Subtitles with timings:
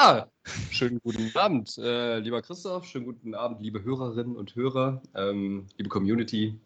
[0.00, 0.28] Ja,
[0.70, 5.88] schönen guten Abend, äh, lieber Christoph, schönen guten Abend, liebe Hörerinnen und Hörer, ähm, liebe
[5.88, 6.56] Community.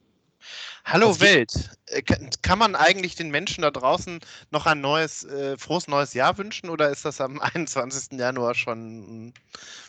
[0.85, 1.71] Hallo Was Welt.
[1.87, 2.03] Äh,
[2.43, 6.69] kann man eigentlich den Menschen da draußen noch ein neues, äh, frohes neues Jahr wünschen
[6.69, 8.19] oder ist das am 21.
[8.19, 9.35] Januar schon ein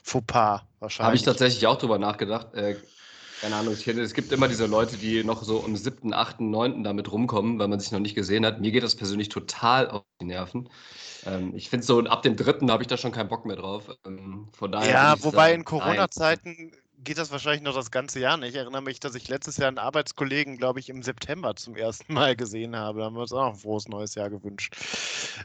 [0.03, 1.05] Fauxpas wahrscheinlich?
[1.05, 2.53] Habe ich tatsächlich auch drüber nachgedacht.
[2.53, 2.77] Äh,
[3.41, 6.85] keine Ahnung, ich, es gibt immer diese Leute, die noch so am 7., 8., 9.
[6.85, 8.61] damit rumkommen, weil man sich noch nicht gesehen hat.
[8.61, 10.69] Mir geht das persönlich total auf die Nerven.
[11.25, 12.67] Ähm, ich finde so, ab dem 3.
[12.67, 13.89] habe ich da schon keinen Bock mehr drauf.
[14.05, 16.71] Ähm, von daher ja, wobei sagen, in Corona-Zeiten
[17.03, 18.51] geht das wahrscheinlich noch das ganze Jahr nicht.
[18.51, 22.13] Ich erinnere mich, dass ich letztes Jahr einen Arbeitskollegen, glaube ich, im September zum ersten
[22.13, 22.99] Mal gesehen habe.
[22.99, 24.75] Da haben wir uns auch ein frohes neues Jahr gewünscht.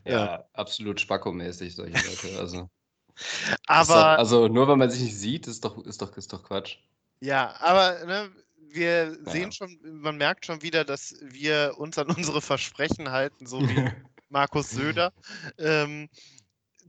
[0.05, 0.45] Ja, ja.
[0.53, 2.39] absolut spackomäßig, solche Leute.
[2.39, 2.69] Also,
[3.67, 3.95] aber.
[3.95, 6.79] Doch, also nur weil man sich nicht sieht, ist doch, ist doch, ist doch Quatsch.
[7.21, 8.31] Ja, aber ne,
[8.71, 9.31] wir ja.
[9.31, 13.75] sehen schon, man merkt schon wieder, dass wir uns an unsere Versprechen halten, so wie
[14.29, 15.13] Markus Söder.
[15.59, 16.09] Ähm,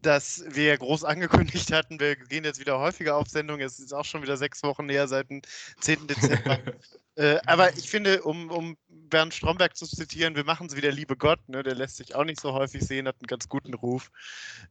[0.01, 3.59] dass wir groß angekündigt hatten, wir gehen jetzt wieder häufiger auf Sendung.
[3.59, 5.41] Es ist auch schon wieder sechs Wochen näher seit dem
[5.81, 6.07] 10.
[6.07, 6.59] Dezember.
[7.15, 11.17] äh, aber ich finde, um, um Bernd Stromberg zu zitieren, wir machen es wieder, liebe
[11.17, 11.39] Gott.
[11.47, 11.63] Ne?
[11.63, 14.11] Der lässt sich auch nicht so häufig sehen, hat einen ganz guten Ruf.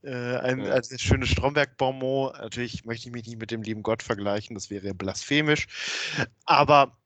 [0.02, 0.74] Äh, ein, ja.
[0.74, 2.38] ein schönes Stromberg-Bonmot.
[2.38, 5.66] Natürlich möchte ich mich nicht mit dem lieben Gott vergleichen, das wäre blasphemisch.
[6.44, 6.96] Aber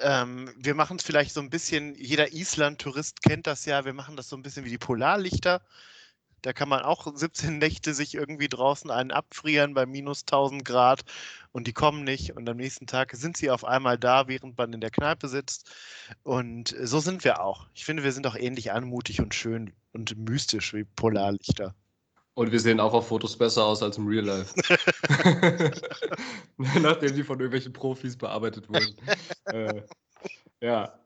[0.00, 4.16] ähm, wir machen es vielleicht so ein bisschen, jeder Island-Tourist kennt das ja, wir machen
[4.16, 5.62] das so ein bisschen wie die Polarlichter.
[6.42, 11.02] Da kann man auch 17 Nächte sich irgendwie draußen einen abfrieren bei minus 1000 Grad
[11.52, 14.72] und die kommen nicht und am nächsten Tag sind sie auf einmal da, während man
[14.72, 15.70] in der Kneipe sitzt.
[16.24, 17.68] Und so sind wir auch.
[17.74, 21.74] Ich finde, wir sind auch ähnlich anmutig und schön und mystisch wie Polarlichter.
[22.34, 24.54] Und wir sehen auch auf Fotos besser aus als im Real Life.
[26.80, 28.94] Nachdem sie von irgendwelchen Profis bearbeitet wurden.
[29.46, 29.82] äh,
[30.60, 30.98] ja,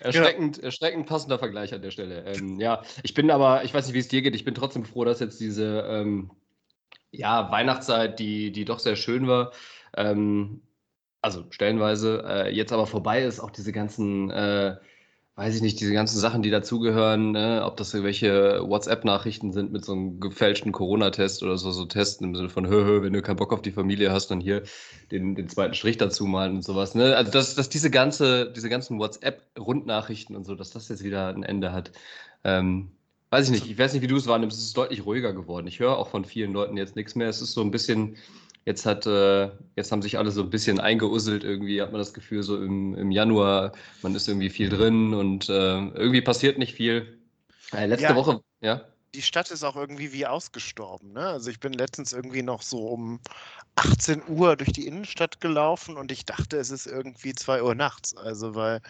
[0.00, 0.64] Erschreckend, ja.
[0.64, 2.24] erschreckend passender Vergleich an der Stelle.
[2.24, 4.84] Ähm, ja, ich bin aber, ich weiß nicht, wie es dir geht, ich bin trotzdem
[4.84, 6.30] froh, dass jetzt diese ähm,
[7.10, 9.52] ja, Weihnachtszeit, die, die doch sehr schön war,
[9.94, 10.62] ähm,
[11.20, 14.76] also stellenweise, äh, jetzt aber vorbei ist, auch diese ganzen äh,
[15.40, 17.62] weiß ich nicht, diese ganzen Sachen, die dazugehören, ne?
[17.64, 22.34] ob das irgendwelche WhatsApp-Nachrichten sind mit so einem gefälschten Corona-Test oder so, so Testen im
[22.34, 24.64] Sinne von, hö, hö, wenn du keinen Bock auf die Familie hast, dann hier
[25.10, 26.94] den, den zweiten Strich dazu malen und sowas.
[26.94, 27.16] Ne?
[27.16, 31.42] Also, dass, dass diese, ganze, diese ganzen WhatsApp-Rundnachrichten und so, dass das jetzt wieder ein
[31.42, 31.90] Ende hat.
[32.44, 32.90] Ähm,
[33.30, 35.66] weiß ich nicht, ich weiß nicht, wie du es wahrnimmst, es ist deutlich ruhiger geworden.
[35.68, 37.30] Ich höre auch von vielen Leuten jetzt nichts mehr.
[37.30, 38.16] Es ist so ein bisschen
[38.66, 42.12] Jetzt hat, äh, jetzt haben sich alle so ein bisschen eingeuselt irgendwie, hat man das
[42.12, 43.72] Gefühl, so im, im Januar,
[44.02, 47.18] man ist irgendwie viel drin und äh, irgendwie passiert nicht viel.
[47.72, 48.14] Äh, letzte ja.
[48.14, 48.84] Woche, ja
[49.14, 51.12] die Stadt ist auch irgendwie wie ausgestorben.
[51.12, 51.26] Ne?
[51.26, 53.20] Also ich bin letztens irgendwie noch so um
[53.80, 58.14] 18 Uhr durch die Innenstadt gelaufen und ich dachte, es ist irgendwie 2 Uhr nachts.
[58.14, 58.82] Also weil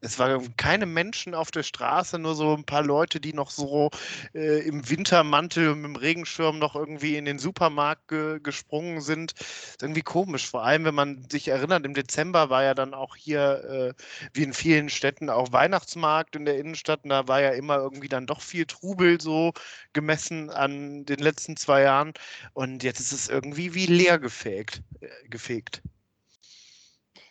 [0.00, 3.90] es waren keine Menschen auf der Straße, nur so ein paar Leute, die noch so
[4.34, 9.32] äh, im Wintermantel mit dem Regenschirm noch irgendwie in den Supermarkt ge gesprungen sind.
[9.32, 10.48] ist irgendwie komisch.
[10.48, 14.02] Vor allem, wenn man sich erinnert, im Dezember war ja dann auch hier, äh,
[14.34, 17.02] wie in vielen Städten, auch Weihnachtsmarkt in der Innenstadt.
[17.02, 19.52] Und da war ja immer irgendwie dann doch viel Trubel so
[19.94, 22.12] gemessen an den letzten zwei Jahren.
[22.52, 24.82] Und jetzt ist es irgendwie wie leer gefegt.
[25.00, 25.82] Äh, gefegt.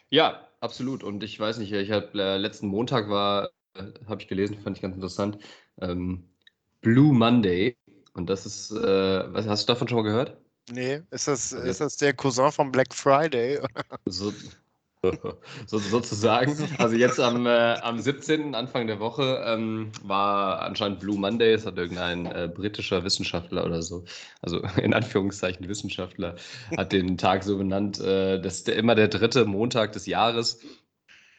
[0.09, 1.03] Ja, absolut.
[1.03, 4.78] Und ich weiß nicht, ich habe äh, letzten Montag war, äh, habe ich gelesen, fand
[4.78, 5.38] ich ganz interessant,
[5.80, 6.24] ähm,
[6.81, 7.78] Blue Monday.
[8.13, 10.38] Und das ist, äh, was, hast du davon schon mal gehört?
[10.72, 13.59] Nee, ist das, also, ist das der Cousin von Black Friday?
[14.06, 14.34] So,
[15.68, 16.56] so, sozusagen.
[16.78, 18.56] Also jetzt am, äh, am 17.
[18.56, 23.81] Anfang der Woche ähm, war anscheinend Blue Monday, es hat irgendein äh, britischer Wissenschaftler oder
[23.81, 24.06] so,
[24.41, 26.35] also in Anführungszeichen Wissenschaftler,
[26.75, 30.59] hat den Tag so benannt, äh, das ist der, immer der dritte Montag des Jahres.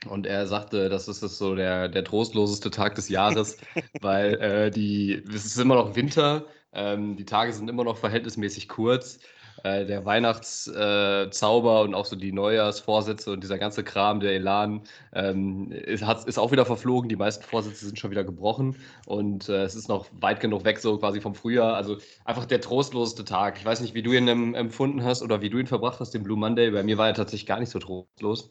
[0.08, 3.56] Und er sagte, das ist so der, der trostloseste Tag des Jahres,
[4.00, 8.69] weil äh, die, es ist immer noch Winter, ähm, die Tage sind immer noch verhältnismäßig
[8.69, 9.19] kurz
[9.64, 14.82] äh, der Weihnachtszauber äh, und auch so die Neujahrsvorsätze und dieser ganze Kram, der Elan,
[15.12, 17.08] ähm, ist, ist auch wieder verflogen.
[17.08, 18.76] Die meisten Vorsätze sind schon wieder gebrochen
[19.06, 21.75] und äh, es ist noch weit genug weg, so quasi vom Frühjahr.
[21.75, 23.58] Also einfach der trostloseste Tag.
[23.58, 26.22] Ich weiß nicht, wie du ihn empfunden hast oder wie du ihn verbracht hast, den
[26.22, 26.70] Blue Monday.
[26.70, 28.50] Bei mir war er tatsächlich gar nicht so trostlos.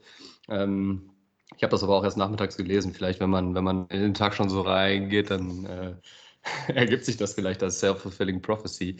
[0.49, 1.11] Ähm,
[1.55, 2.93] ich habe das aber auch erst nachmittags gelesen.
[2.93, 5.95] Vielleicht, wenn man, wenn man in den Tag schon so reingeht, dann äh,
[6.73, 8.97] ergibt sich das vielleicht als Self-Fulfilling Prophecy.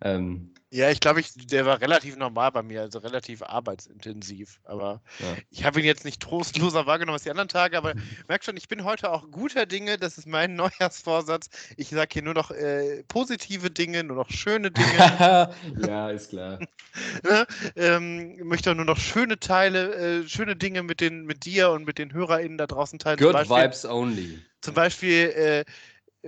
[0.00, 4.58] Ähm, ja, ich glaube, ich, der war relativ normal bei mir, also relativ arbeitsintensiv.
[4.64, 5.26] Aber ja.
[5.50, 7.92] ich habe ihn jetzt nicht trostloser wahrgenommen als die anderen Tage, aber
[8.28, 9.98] merk schon, ich bin heute auch guter Dinge.
[9.98, 11.50] Das ist mein Neujahrsvorsatz.
[11.76, 15.54] Ich sage hier nur noch äh, positive Dinge, nur noch schöne Dinge.
[15.86, 16.58] ja, ist klar.
[17.22, 17.46] ne?
[17.76, 21.84] ähm, möchte auch nur noch schöne Teile, äh, schöne Dinge mit, den, mit dir und
[21.84, 23.18] mit den HörerInnen da draußen teilen.
[23.18, 24.40] Good Vibes only.
[24.62, 25.34] Zum Beispiel.
[25.36, 25.64] Äh,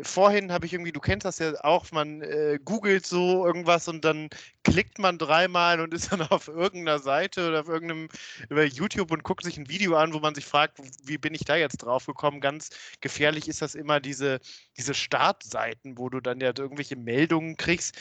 [0.02, 4.04] vorhin habe ich irgendwie, du kennst das ja auch, man äh, googelt so irgendwas und
[4.04, 4.28] dann
[4.64, 8.08] klickt man dreimal und ist dann auf irgendeiner Seite oder auf irgendeinem
[8.48, 11.44] über YouTube und guckt sich ein Video an, wo man sich fragt, wie bin ich
[11.44, 12.40] da jetzt drauf gekommen?
[12.40, 12.70] Ganz
[13.00, 14.40] gefährlich ist das immer diese,
[14.76, 17.96] diese Startseiten, wo du dann ja irgendwelche Meldungen kriegst,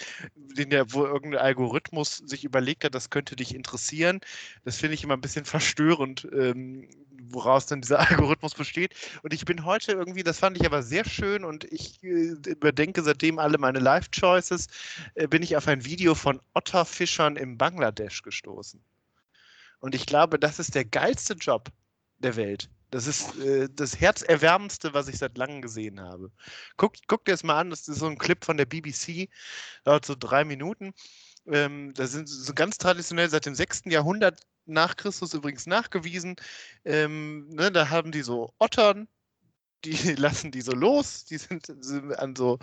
[0.58, 4.20] in der, wo irgendein Algorithmus sich überlegt hat, das könnte dich interessieren.
[4.66, 6.88] Das finde ich immer ein bisschen verstörend, ähm,
[7.34, 8.94] woraus dann dieser Algorithmus besteht.
[9.24, 13.02] Und ich bin heute irgendwie, das fand ich aber sehr schön und ich äh, überdenke
[13.02, 14.68] seitdem alle meine Life-Choices,
[15.16, 18.84] äh, bin ich auf ein Video von Otterfischern im Bangladesch gestoßen.
[19.80, 21.70] Und ich glaube, das ist der geilste Job
[22.20, 22.70] der Welt.
[22.90, 26.32] Das ist äh, das Herzerwärmendste, was ich seit langem gesehen habe.
[26.78, 29.30] Guckt, guckt dir das mal an, das ist so ein Clip von der BBC,
[29.84, 30.94] dauert so drei Minuten.
[31.48, 33.86] Ähm, da sind so ganz traditionell seit dem 6.
[33.86, 36.36] Jahrhundert nach Christus übrigens nachgewiesen.
[36.86, 39.08] Ähm, ne, da haben die so Ottern,
[39.86, 42.60] die lassen die so los, die sind, sind an so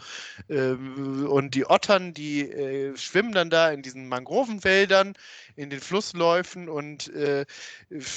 [0.48, 5.14] äh, und die Ottern, die äh, schwimmen dann da in diesen Mangrovenwäldern,
[5.56, 7.44] in den Flussläufen und äh,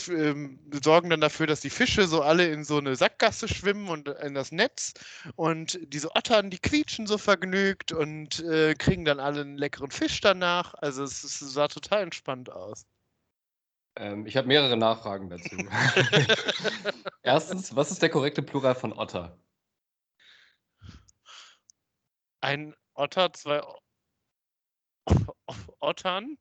[0.10, 4.08] ähm, sorgen dann dafür, dass die Fische so alle in so eine Sackgasse schwimmen und
[4.08, 4.94] in das Netz
[5.36, 10.22] und diese Ottern, die quietschen so vergnügt und äh, kriegen dann alle einen leckeren Fisch
[10.22, 10.74] danach.
[10.76, 12.86] Also es, es sah total entspannt aus.
[13.96, 15.56] Ähm, ich habe mehrere Nachfragen dazu.
[17.24, 19.38] Erstens, was ist der korrekte Plural von Otter?
[22.42, 23.62] Ein Otter, zwei
[25.80, 26.38] Ottern?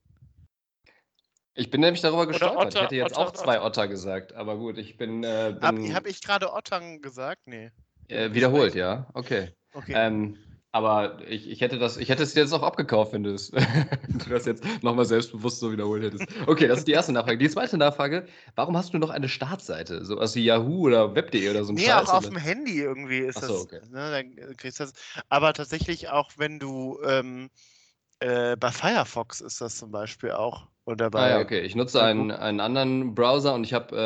[1.55, 2.59] Ich bin nämlich darüber gestolpert.
[2.59, 3.67] Otter, ich hätte jetzt Otter, auch zwei Otter.
[3.67, 5.23] Otter gesagt, aber gut, ich bin.
[5.23, 7.43] Äh, bin Habe hab ich gerade Ottern gesagt?
[7.47, 7.71] Nee.
[8.09, 9.07] Äh, wiederholt, ja.
[9.13, 9.55] Okay.
[9.75, 9.93] okay.
[9.95, 10.39] Ähm,
[10.73, 14.19] aber ich, ich, hätte das, ich hätte es jetzt auch abgekauft, wenn du, es, wenn
[14.19, 16.27] du das jetzt nochmal selbstbewusst so wiederholt hättest.
[16.47, 17.37] Okay, das ist die erste Nachfrage.
[17.37, 20.05] Die zweite Nachfrage, warum hast du noch eine Startseite?
[20.05, 23.19] So wie Yahoo oder Web.de oder so ein Nee, Scheiß, auch auf dem Handy irgendwie
[23.19, 23.63] ist Ach so, das.
[23.65, 23.81] Okay.
[23.91, 24.95] Ne, dann kriegst du das.
[25.29, 27.51] Aber tatsächlich auch, wenn du ähm,
[28.21, 30.69] äh, bei Firefox ist das zum Beispiel auch.
[30.85, 31.61] Oder bei, ah, ja, okay.
[31.61, 33.97] Ich nutze einen, einen anderen Browser und ich habe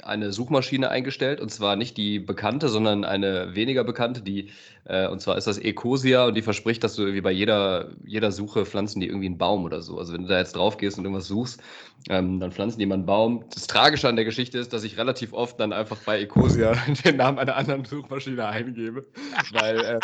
[0.00, 4.50] äh, eine Suchmaschine eingestellt und zwar nicht die bekannte, sondern eine weniger bekannte, die
[4.88, 8.32] äh, und zwar ist das Ecosia und die verspricht, dass du irgendwie bei jeder, jeder
[8.32, 9.98] Suche pflanzen die irgendwie einen Baum oder so.
[9.98, 11.62] Also wenn du da jetzt drauf gehst und irgendwas suchst,
[12.08, 13.44] ähm, dann pflanzen die mal einen Baum.
[13.52, 16.72] Das Tragische an der Geschichte ist, dass ich relativ oft dann einfach bei Ecosia
[17.04, 19.06] den Namen einer anderen Suchmaschine eingebe,
[19.52, 20.00] weil ähm,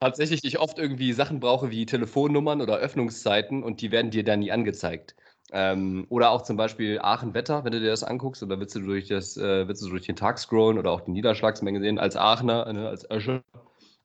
[0.00, 4.40] tatsächlich ich oft irgendwie Sachen brauche wie Telefonnummern oder Öffnungszeiten und die werden dir dann
[4.40, 5.09] nie angezeigt.
[5.52, 9.08] Ähm, oder auch zum Beispiel Aachen-Wetter, wenn du dir das anguckst, oder willst du durch,
[9.08, 12.72] das, äh, willst du durch den Tag scrollen oder auch die Niederschlagsmenge sehen als Aachener,
[12.72, 13.42] ne, als Ösche,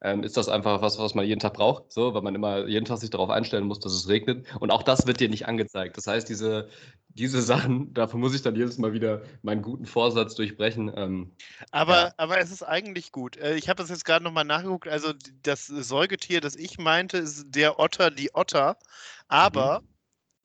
[0.01, 2.85] ähm, ist das einfach was, was man jeden Tag braucht, so, weil man immer jeden
[2.85, 4.45] Tag sich darauf einstellen muss, dass es regnet.
[4.59, 5.97] Und auch das wird dir nicht angezeigt.
[5.97, 6.69] Das heißt, diese,
[7.09, 10.91] diese Sachen, dafür muss ich dann jedes Mal wieder meinen guten Vorsatz durchbrechen.
[10.95, 11.31] Ähm,
[11.71, 12.13] aber, ja.
[12.17, 13.37] aber es ist eigentlich gut.
[13.37, 14.87] Äh, ich habe das jetzt gerade nochmal nachgeguckt.
[14.87, 15.13] Also
[15.43, 18.77] das Säugetier, das ich meinte, ist der Otter, die Otter.
[19.27, 19.94] Aber mhm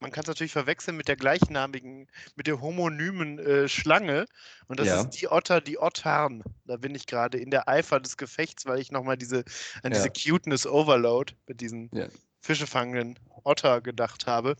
[0.01, 4.25] man kann es natürlich verwechseln mit der gleichnamigen, mit der homonymen äh, Schlange.
[4.67, 5.01] Und das ja.
[5.01, 6.43] ist die Otter, die Ottern.
[6.65, 9.45] Da bin ich gerade in der Eifer des Gefechts, weil ich nochmal diese,
[9.83, 10.03] an ja.
[10.03, 12.07] diese Cuteness Overload mit diesen ja.
[12.41, 14.55] Fischefangenden Otter gedacht habe,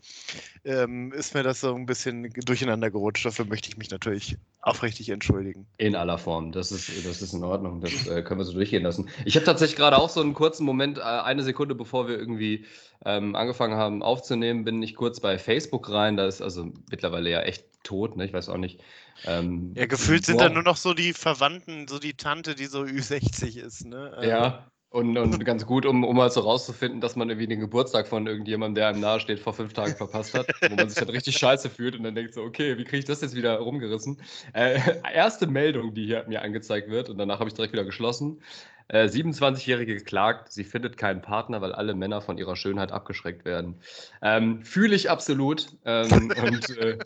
[0.64, 3.24] ähm, ist mir das so ein bisschen durcheinander gerutscht.
[3.24, 5.66] Dafür möchte ich mich natürlich aufrichtig entschuldigen.
[5.76, 6.52] In aller Form.
[6.52, 7.80] Das ist, das ist in Ordnung.
[7.80, 9.08] Das äh, können wir so durchgehen lassen.
[9.24, 12.66] Ich habe tatsächlich gerade auch so einen kurzen Moment, äh, eine Sekunde bevor wir irgendwie
[13.04, 16.16] ähm, angefangen haben aufzunehmen, bin ich kurz bei Facebook rein.
[16.16, 18.24] Da ist also mittlerweile ja echt tot, ne?
[18.24, 18.80] Ich weiß auch nicht.
[19.24, 22.80] Ähm, ja, gefühlt sind da nur noch so die Verwandten, so die Tante, die so
[22.82, 24.12] Ü60 ist, ne?
[24.16, 27.60] Also, ja, und, und ganz gut, um, um mal so rauszufinden, dass man irgendwie den
[27.60, 31.10] Geburtstag von irgendjemandem, der einem nahesteht, vor fünf Tagen verpasst hat, wo man sich halt
[31.10, 34.20] richtig scheiße fühlt und dann denkt so, okay, wie kriege ich das jetzt wieder rumgerissen?
[34.52, 34.78] Äh,
[35.14, 38.42] erste Meldung, die hier mir angezeigt wird und danach habe ich direkt wieder geschlossen.
[38.88, 43.80] Äh, 27-Jährige geklagt, sie findet keinen Partner, weil alle Männer von ihrer Schönheit abgeschreckt werden.
[44.20, 46.98] Ähm, Fühle ich absolut ähm, und äh,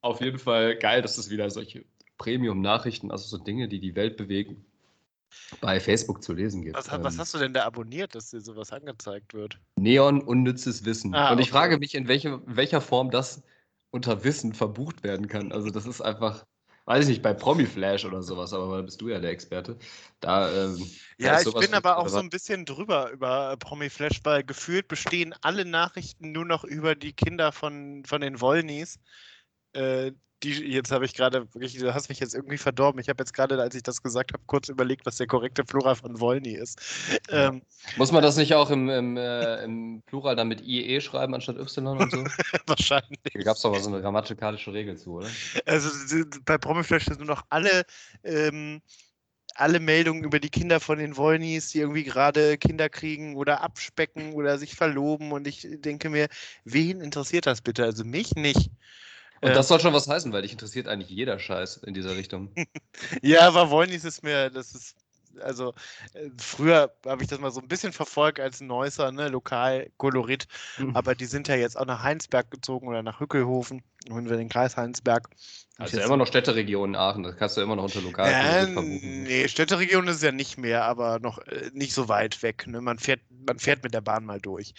[0.00, 1.84] auf jeden Fall geil, dass es wieder solche
[2.18, 4.64] Premium-Nachrichten, also so Dinge, die die Welt bewegen,
[5.60, 6.76] bei Facebook zu lesen gibt.
[6.76, 7.20] Was, was, ähm.
[7.20, 9.58] hast du denn da abonniert, dass dir sowas angezeigt wird?
[9.76, 11.14] Neon unnützes Wissen.
[11.14, 11.52] Ah, und ich okay.
[11.52, 13.42] frage mich, in welche, welcher Form das
[13.90, 15.52] unter Wissen verbucht werden kann.
[15.52, 16.46] Also das ist einfach,
[16.84, 19.78] weiß ich nicht, bei Promiflash oder sowas, aber da bist du ja der Experte.
[20.20, 24.88] Da, ähm, ja, ich bin aber auch so ein bisschen drüber über Promiflash, weil gefühlt
[24.88, 29.00] bestehen alle Nachrichten nur noch über die Kinder von, von den Wollnies.
[29.72, 33.00] Äh, die, jetzt habe ich gerade wirklich, du hast mich jetzt irgendwie verdorben.
[33.00, 35.96] Ich habe jetzt gerade, als ich das gesagt habe, kurz überlegt, was der korrekte Plural
[35.96, 36.80] von Wolny ist.
[37.30, 37.62] Ähm,
[37.96, 41.58] Muss man das nicht auch im, im, äh, im, Plural dann mit IE schreiben anstatt
[41.58, 42.24] Y und so?
[42.66, 43.20] Wahrscheinlich.
[43.32, 45.28] Da gab es doch mal so eine grammatikalische Regel zu, oder?
[45.66, 47.84] Also bei Promiflash sind nur noch alle
[48.24, 48.80] ähm,
[49.54, 54.32] alle Meldungen über die Kinder von den Wollnies, die irgendwie gerade Kinder kriegen oder abspecken
[54.32, 55.32] oder sich verloben.
[55.32, 56.28] Und ich denke mir,
[56.64, 57.84] wen interessiert das bitte?
[57.84, 58.70] Also mich nicht.
[59.42, 62.50] Und das soll schon was heißen, weil dich interessiert eigentlich jeder Scheiß in dieser Richtung.
[63.22, 64.96] ja, aber Wollnies ist mir, das ist
[65.40, 65.74] also
[66.14, 70.46] äh, früher habe ich das mal so ein bisschen verfolgt als Neusser, ne, Lokalkolorit,
[70.78, 70.96] mhm.
[70.96, 74.48] aber die sind ja jetzt auch nach Heinsberg gezogen oder nach Hückelhofen, wenn wir den
[74.48, 75.28] Kreis Heinsberg.
[75.78, 78.30] Also ja immer noch Städteregion Aachen, das kannst du immer noch unter Lokal.
[78.30, 82.66] Ja, nee, Städteregion ist ja nicht mehr, aber noch äh, nicht so weit weg.
[82.66, 82.80] Ne?
[82.80, 84.74] Man, fährt, man fährt mit der Bahn mal durch.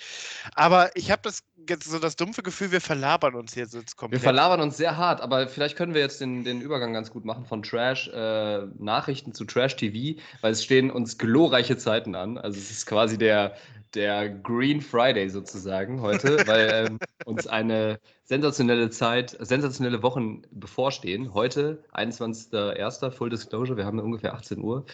[0.53, 4.21] Aber ich habe das jetzt so das dumpfe Gefühl, wir verlabern uns jetzt, jetzt komplett.
[4.21, 7.25] Wir verlabern uns sehr hart, aber vielleicht können wir jetzt den, den Übergang ganz gut
[7.25, 12.37] machen von Trash-Nachrichten äh, zu Trash-TV, weil es stehen uns glorreiche Zeiten an.
[12.37, 13.55] Also es ist quasi der,
[13.93, 21.33] der Green Friday sozusagen heute, weil ähm, uns eine sensationelle Zeit, sensationelle Wochen bevorstehen.
[21.33, 23.11] Heute, 21.01.
[23.11, 24.85] Full Disclosure, wir haben ungefähr 18 Uhr.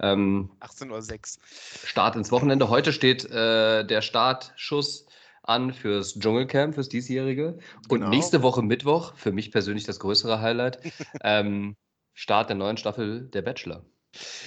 [0.00, 1.88] Ähm, 18.06 Uhr.
[1.88, 2.68] Start ins Wochenende.
[2.68, 5.03] Heute steht äh, der Startschuss
[5.44, 7.58] an fürs Dschungelcamp, fürs diesjährige.
[7.88, 8.08] Und genau.
[8.08, 10.78] nächste Woche Mittwoch, für mich persönlich das größere Highlight,
[11.22, 11.76] ähm,
[12.14, 13.84] Start der neuen Staffel Der Bachelor.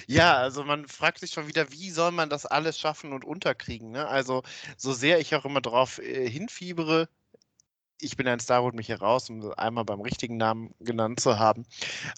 [0.06, 3.90] Ja, also man fragt sich schon wieder, wie soll man das alles schaffen und unterkriegen?
[3.90, 4.08] Ne?
[4.08, 4.42] Also
[4.78, 7.08] so sehr ich auch immer darauf äh, hinfiebere,
[8.00, 11.64] ich bin ein Star, holt mich heraus, um einmal beim richtigen Namen genannt zu haben.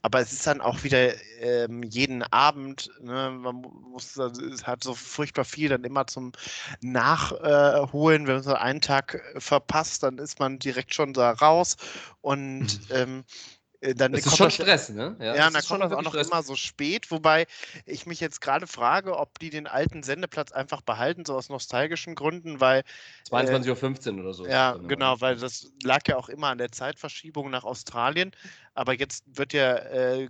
[0.02, 4.94] Aber es ist dann auch wieder ähm, jeden Abend, ne, man muss, es hat so
[4.94, 6.32] furchtbar viel dann immer zum
[6.80, 8.26] Nachholen.
[8.26, 11.76] Wenn man so einen Tag verpasst, dann ist man direkt schon da raus.
[12.20, 12.94] Und mhm.
[12.94, 15.16] ähm, äh, dann das ist schon Stress, ne?
[15.18, 16.28] Ja, ja dann kommt das auch noch Stress.
[16.28, 17.46] immer so spät, wobei
[17.87, 22.14] ich mich jetzt gerade frage, ob die den alten Sendeplatz einfach behalten, so aus nostalgischen
[22.14, 22.82] Gründen, weil.
[23.30, 24.46] 22.15 äh, Uhr oder so.
[24.46, 28.32] Ja, genau, weil das lag ja auch immer an der Zeitverschiebung nach Australien.
[28.75, 30.28] Aber jetzt wird ja äh,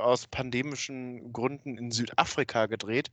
[0.00, 3.10] aus pandemischen Gründen in Südafrika gedreht.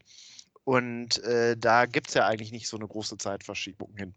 [0.63, 4.15] Und äh, da gibt es ja eigentlich nicht so eine große Zeitverschiebung hin.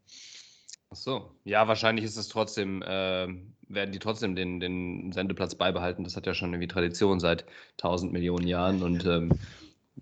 [0.91, 1.31] Ach so.
[1.45, 3.29] Ja, wahrscheinlich ist es trotzdem, äh,
[3.69, 6.05] werden die trotzdem den, den Sendeplatz beibehalten.
[6.05, 9.39] Das hat ja schon irgendwie Tradition seit 1000 Millionen Jahren und ähm,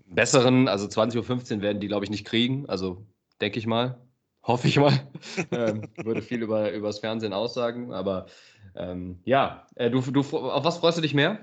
[0.05, 2.69] besseren, also 20.15 Uhr werden die, glaube ich, nicht kriegen.
[2.69, 3.05] Also
[3.41, 3.99] denke ich mal,
[4.43, 5.07] hoffe ich mal.
[5.51, 8.27] ähm, würde viel über, über das Fernsehen aussagen, aber
[8.75, 11.39] ähm, ja, äh, du, du, auf was freust du dich mehr?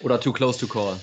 [0.00, 0.98] Oder too close to call?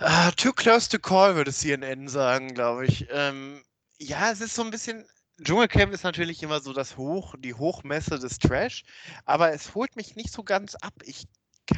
[0.00, 3.06] Uh, too close to call, würde CNN sagen, glaube ich.
[3.10, 3.62] Ähm,
[3.98, 5.04] ja, es ist so ein bisschen,
[5.42, 8.84] Dschungelcamp ist natürlich immer so das Hoch, die Hochmesse des Trash,
[9.24, 10.92] aber es holt mich nicht so ganz ab.
[11.04, 11.26] Ich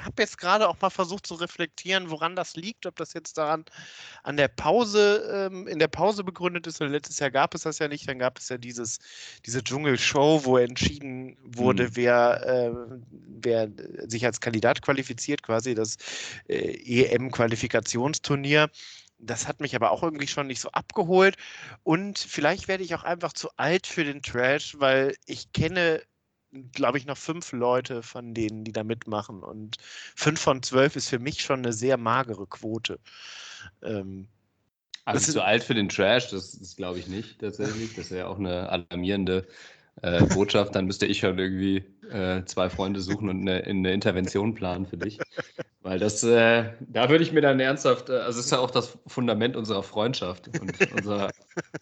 [0.00, 3.64] habe jetzt gerade auch mal versucht zu reflektieren, woran das liegt, ob das jetzt daran
[4.22, 6.80] an der Pause, ähm, in der Pause begründet ist.
[6.80, 8.98] letztes Jahr gab es das ja nicht, dann gab es ja dieses,
[9.44, 11.96] diese Dschungelshow, wo entschieden wurde, mhm.
[11.96, 12.72] wer, äh,
[13.10, 13.68] wer
[14.06, 15.96] sich als Kandidat qualifiziert, quasi das
[16.48, 18.70] äh, EM-Qualifikationsturnier.
[19.24, 21.36] Das hat mich aber auch irgendwie schon nicht so abgeholt.
[21.84, 26.02] Und vielleicht werde ich auch einfach zu alt für den Trash, weil ich kenne,
[26.72, 29.42] glaube ich, noch fünf Leute von denen, die da mitmachen.
[29.42, 32.98] Und fünf von zwölf ist für mich schon eine sehr magere Quote.
[33.82, 34.28] Ähm,
[35.04, 37.94] also zu alt für den Trash, das ist, glaube ich, nicht tatsächlich.
[37.94, 39.46] Das ist ja auch eine alarmierende
[40.00, 44.54] äh, Botschaft, dann müsste ich schon irgendwie äh, zwei Freunde suchen und eine, eine, Intervention
[44.54, 45.18] planen für dich.
[45.80, 48.98] Weil das, äh, da würde ich mir dann ernsthaft, äh, also ist ja auch das
[49.06, 51.30] Fundament unserer Freundschaft und unserer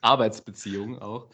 [0.00, 1.28] Arbeitsbeziehung auch.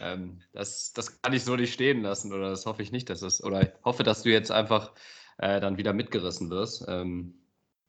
[0.00, 3.22] Ähm, das, das kann ich so nicht stehen lassen oder das hoffe ich nicht, dass
[3.22, 4.92] es, oder ich hoffe, dass du jetzt einfach
[5.38, 7.34] äh, dann wieder mitgerissen wirst ähm,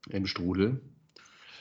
[0.09, 0.81] im Strudel.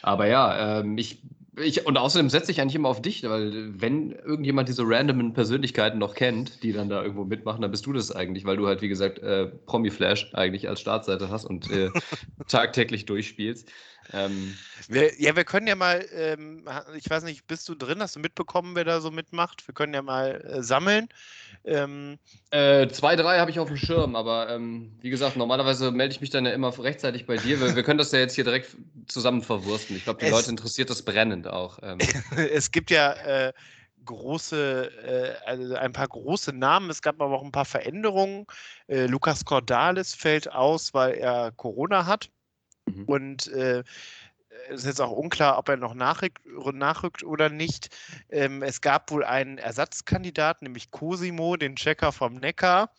[0.02, 1.22] Aber ja, ähm, ich
[1.62, 5.98] ich, und außerdem setze ich eigentlich immer auf dich, weil wenn irgendjemand diese randomen Persönlichkeiten
[5.98, 8.82] noch kennt, die dann da irgendwo mitmachen, dann bist du das eigentlich, weil du halt,
[8.82, 11.90] wie gesagt, äh, Promi-Flash eigentlich als Startseite hast und äh,
[12.48, 13.68] tagtäglich durchspielst.
[14.12, 14.56] Ähm,
[14.88, 16.64] wir, ja, wir können ja mal, ähm,
[16.96, 18.00] ich weiß nicht, bist du drin?
[18.00, 19.66] Hast du mitbekommen, wer da so mitmacht?
[19.66, 21.08] Wir können ja mal äh, sammeln.
[21.64, 22.18] Ähm,
[22.50, 26.20] äh, zwei, drei habe ich auf dem Schirm, aber ähm, wie gesagt, normalerweise melde ich
[26.20, 27.60] mich dann ja immer rechtzeitig bei dir.
[27.60, 29.96] Wir, wir können das ja jetzt hier direkt zusammen verwursten.
[29.96, 31.78] Ich glaube, die Leute interessiert das brennend auch.
[31.82, 31.98] Ähm.
[32.52, 33.52] es gibt ja äh,
[34.04, 34.90] große,
[35.44, 36.90] äh, also ein paar große Namen.
[36.90, 38.46] Es gab aber auch ein paar Veränderungen.
[38.86, 42.30] Äh, Lukas Cordalis fällt aus, weil er Corona hat.
[42.86, 43.04] Mhm.
[43.04, 43.84] Und äh,
[44.68, 46.40] es ist jetzt auch unklar, ob er noch nachrückt,
[46.72, 47.94] nachrückt oder nicht.
[48.28, 52.90] Ähm, es gab wohl einen Ersatzkandidaten, nämlich Cosimo, den Checker vom Neckar,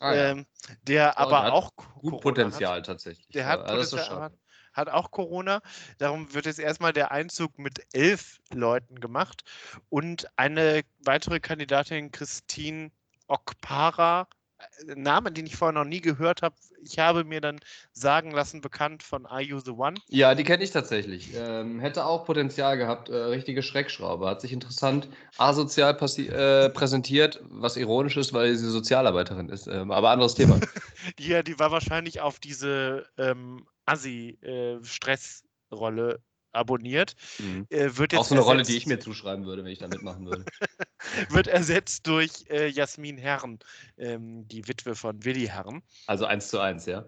[0.00, 0.30] ah, ja.
[0.30, 0.46] ähm,
[0.82, 2.86] der oh, aber auch gut Potenzial hat.
[2.86, 3.26] tatsächlich.
[3.28, 4.32] Der hat, Potenzial,
[4.74, 5.62] hat auch Corona.
[5.98, 9.44] Darum wird jetzt erstmal der Einzug mit elf Leuten gemacht
[9.88, 12.90] und eine weitere Kandidatin, Christine
[13.28, 14.28] Okpara,
[14.58, 16.54] äh, Name, den ich vorher noch nie gehört habe.
[16.82, 17.60] Ich habe mir dann
[17.92, 19.96] sagen lassen, bekannt von Are You the One?
[20.08, 21.30] Ja, die kenne ich tatsächlich.
[21.34, 24.26] Ähm, hätte auch Potenzial gehabt, äh, richtige Schreckschraube.
[24.26, 29.66] Hat sich interessant asozial äh, präsentiert, was ironisch ist, weil sie Sozialarbeiterin ist.
[29.66, 30.60] Ähm, aber anderes Thema.
[31.18, 36.18] ja, die war wahrscheinlich auf diese ähm, Assi-Stressrolle äh,
[36.54, 37.14] abonniert.
[37.38, 37.66] Mhm.
[37.70, 39.80] Äh, wird jetzt Auch so eine ersetzt, Rolle, die ich mir zuschreiben würde, wenn ich
[39.80, 40.44] da mitmachen würde.
[41.28, 43.58] wird ersetzt durch äh, Jasmin Herren,
[43.98, 45.82] ähm, die Witwe von Willi Herren.
[46.06, 47.04] Also eins zu eins, ja?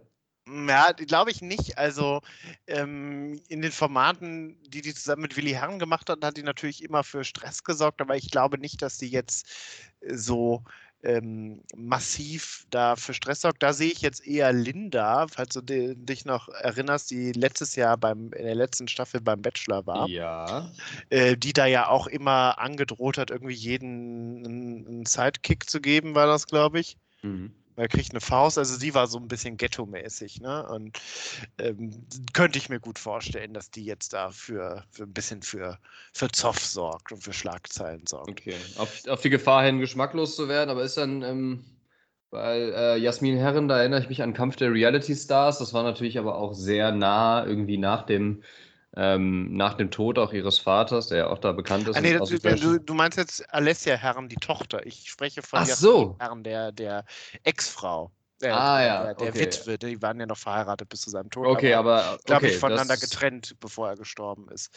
[0.49, 1.77] Ja, glaube ich nicht.
[1.77, 2.21] Also
[2.69, 6.85] ähm, in den Formaten, die die zusammen mit Willi Herren gemacht hat, hat die natürlich
[6.85, 9.49] immer für Stress gesorgt, aber ich glaube nicht, dass die jetzt
[10.09, 10.63] so
[11.07, 13.63] ähm, massiv da für Stress sorgt.
[13.63, 18.33] Da sehe ich jetzt eher Linda, falls du dich noch erinnerst, die letztes Jahr beim,
[18.33, 20.09] in der letzten Staffel beim Bachelor war.
[20.09, 20.71] Ja.
[21.11, 26.27] Äh, die da ja auch immer angedroht hat, irgendwie jeden einen Sidekick zu geben, war
[26.27, 26.97] das, glaube ich.
[27.23, 27.53] Mhm.
[27.77, 30.67] Er kriegt eine Faust, also sie war so ein bisschen ghetto-mäßig, ne?
[30.69, 30.99] Und
[31.59, 35.79] ähm, könnte ich mir gut vorstellen, dass die jetzt da für, für ein bisschen für,
[36.13, 38.31] für Zoff sorgt und für Schlagzeilen sorgt.
[38.31, 41.65] Okay, auf, auf die Gefahr hin, geschmacklos zu werden, aber ist dann, ähm,
[42.31, 45.83] weil äh, Jasmin Herren, da erinnere ich mich an Kampf der Reality Stars, das war
[45.83, 48.43] natürlich aber auch sehr nah irgendwie nach dem
[48.97, 51.97] ähm, nach dem Tod auch ihres Vaters, der ja auch da bekannt ist.
[51.97, 54.87] Ah, nee, du, du, meinst jetzt Alessia Herren, die Tochter.
[54.87, 56.17] Ich spreche von Ach so.
[56.19, 57.05] Herren, der, der
[57.45, 58.11] Ex-Frau.
[58.43, 59.15] Äh, ah, ja.
[59.15, 59.41] Der, okay.
[59.41, 61.47] Witwe, die waren ja noch verheiratet bis zu seinem Tod.
[61.47, 62.03] Okay, aber.
[62.05, 64.71] aber glaube ich, voneinander getrennt, bevor er gestorben ist.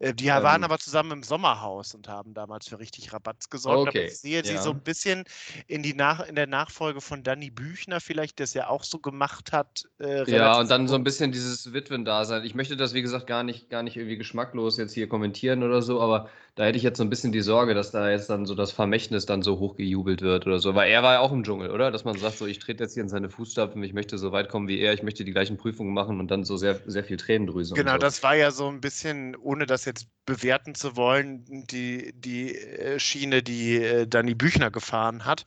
[0.00, 3.88] Äh, die ähm, waren aber zusammen im Sommerhaus und haben damals für richtig Rabatz gesorgt.
[3.88, 3.98] Okay.
[3.98, 4.44] Aber ich sehe ja.
[4.44, 5.24] sie so ein bisschen
[5.68, 8.98] in, die Nach in der Nachfolge von Danny Büchner, vielleicht, der es ja auch so
[8.98, 9.84] gemacht hat.
[10.00, 12.44] Äh, ja, und dann so ein bisschen dieses Witwen-Dasein.
[12.44, 15.82] Ich möchte das, wie gesagt, gar nicht, gar nicht irgendwie geschmacklos jetzt hier kommentieren oder
[15.82, 18.46] so, aber da hätte ich jetzt so ein bisschen die Sorge, dass da jetzt dann
[18.46, 20.76] so das Vermächtnis dann so hochgejubelt wird oder so.
[20.76, 21.90] Weil er war ja auch im Dschungel, oder?
[21.90, 24.48] Dass man sagt, so, ich trete jetzt hier in seine Fußstapfen, ich möchte so weit
[24.48, 27.16] kommen wie er, ich möchte die gleichen Prüfungen machen und dann so sehr, sehr viel
[27.16, 27.74] Tränendrüse.
[27.74, 27.98] Genau, so.
[27.98, 32.98] das war ja so ein bisschen, ohne das jetzt bewerten zu wollen, die, die äh,
[32.98, 35.44] Schiene, die äh, Danny Büchner gefahren hat.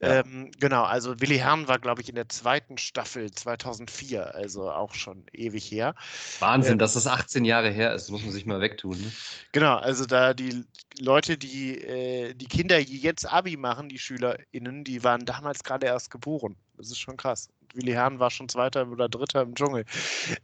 [0.00, 0.20] Ja.
[0.20, 4.94] Ähm, genau, also Willi Herrn war, glaube ich, in der zweiten Staffel 2004, also auch
[4.94, 5.94] schon ewig her.
[6.40, 8.98] Wahnsinn, ähm, dass das 18 Jahre her ist, muss man sich mal wegtun.
[8.98, 9.12] Ne?
[9.52, 10.64] Genau, also da die
[10.98, 15.86] Leute, die, äh, die Kinder, die jetzt Abi machen, die SchülerInnen, die waren damals gerade
[15.86, 16.56] erst geboren.
[16.76, 17.48] Das ist schon krass.
[17.74, 19.84] Willi Herrn war schon Zweiter oder Dritter im Dschungel.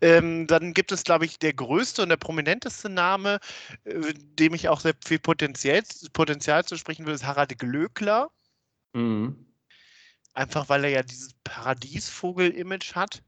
[0.00, 3.40] Ähm, dann gibt es, glaube ich, der größte und der prominenteste Name,
[3.84, 8.30] äh, dem ich auch sehr viel Potenzial, Potenzial zu sprechen will, ist Harald Glöckler.
[8.92, 9.46] Mhm.
[10.34, 13.22] Einfach weil er ja dieses Paradiesvogel-Image hat.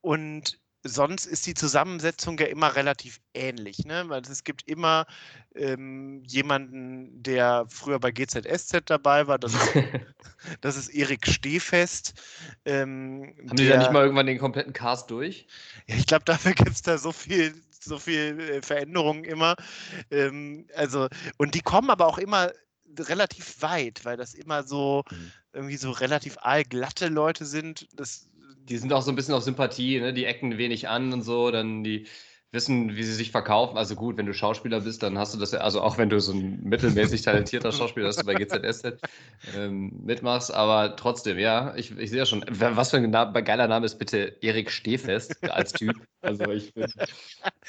[0.00, 4.04] Und sonst ist die Zusammensetzung ja immer relativ ähnlich, ne?
[4.08, 5.06] Weil es gibt immer
[5.54, 9.72] ähm, jemanden, der früher bei GZSZ dabei war, das ist,
[10.60, 12.14] das ist Erik Stehfest.
[12.64, 15.46] Ähm, Haben die da nicht mal irgendwann den kompletten Cast durch?
[15.86, 19.56] Ja, ich glaube, dafür gibt es da so viel, so viel äh, Veränderungen immer.
[20.10, 22.52] Ähm, also, und die kommen aber auch immer
[22.98, 25.32] relativ weit, weil das immer so mhm.
[25.52, 27.86] irgendwie so relativ allglatte Leute sind.
[27.92, 28.29] Das
[28.70, 30.14] die sind auch so ein bisschen auf Sympathie, ne?
[30.14, 32.06] die ecken wenig an und so, dann die
[32.52, 33.76] wissen, wie sie sich verkaufen.
[33.76, 36.20] Also gut, wenn du Schauspieler bist, dann hast du das ja, also auch wenn du
[36.20, 39.00] so ein mittelmäßig talentierter Schauspieler bist, bei GZSZ
[39.56, 43.68] ähm, mitmachst, aber trotzdem, ja, ich, ich sehe ja schon, was für ein Name, geiler
[43.68, 45.94] Name ist bitte Erik Stehfest als Typ.
[46.22, 46.86] Also ich bin,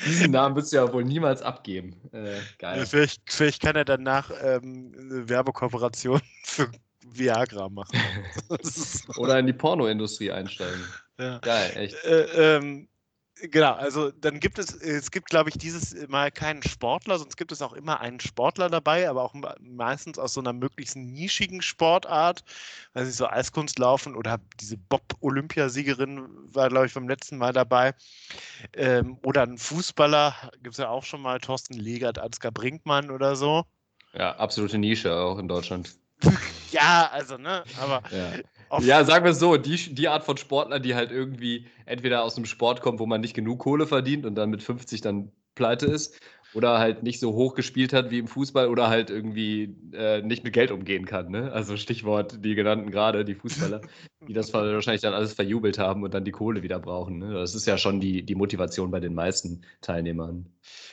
[0.05, 1.95] diesen Namen würdest du ja wohl niemals abgeben.
[2.11, 2.85] Äh, geil.
[2.85, 4.93] Vielleicht, vielleicht kann er danach ähm,
[5.29, 6.71] Werbekooperation für
[7.13, 7.97] Viagra machen.
[9.17, 10.83] Oder in die Pornoindustrie einsteigen.
[11.19, 11.39] Ja.
[11.39, 12.03] Geil, echt.
[12.03, 12.87] Äh, ähm,
[13.35, 17.51] genau, also dann gibt es, es gibt, glaube ich, dieses Mal keinen Sportler, sonst gibt
[17.51, 22.43] es auch immer einen Sportler dabei, aber auch meistens aus so einer möglichst nischigen Sportart,
[22.93, 27.93] weil sie so Eiskunst laufen oder diese Bob-Olympiasiegerin war, glaube ich, beim letzten Mal dabei.
[28.73, 33.35] Ähm, oder ein Fußballer, gibt es ja auch schon mal, Thorsten Legert, Ansgar Brinkmann oder
[33.35, 33.65] so.
[34.13, 35.95] Ja, absolute Nische auch in Deutschland.
[36.71, 38.01] ja, also, ne, aber.
[38.11, 38.79] Ja.
[38.79, 42.37] ja, sagen wir es so, die, die Art von Sportler, die halt irgendwie entweder aus
[42.37, 45.85] einem Sport kommt, wo man nicht genug Kohle verdient und dann mit 50 dann pleite
[45.85, 46.19] ist,
[46.53, 50.43] oder halt nicht so hoch gespielt hat wie im Fußball oder halt irgendwie äh, nicht
[50.43, 51.31] mit Geld umgehen kann.
[51.31, 51.51] Ne?
[51.51, 53.81] Also Stichwort die genannten gerade, die Fußballer,
[54.27, 57.19] die das wahrscheinlich dann alles verjubelt haben und dann die Kohle wieder brauchen.
[57.19, 57.33] Ne?
[57.33, 60.45] Das ist ja schon die, die Motivation bei den meisten Teilnehmern.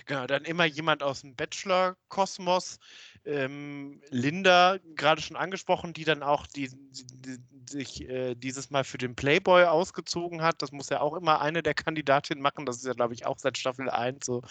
[0.06, 2.78] Genau, dann immer jemand aus dem Bachelor-Kosmos,
[3.24, 8.84] ähm, Linda gerade schon angesprochen, die dann auch die, die, die sich äh, dieses Mal
[8.84, 10.62] für den Playboy ausgezogen hat.
[10.62, 12.66] Das muss ja auch immer eine der Kandidatinnen machen.
[12.66, 14.42] Das ist ja, glaube ich, auch seit Staffel 1 so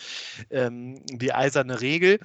[0.49, 2.19] ähm, die eiserne Regel.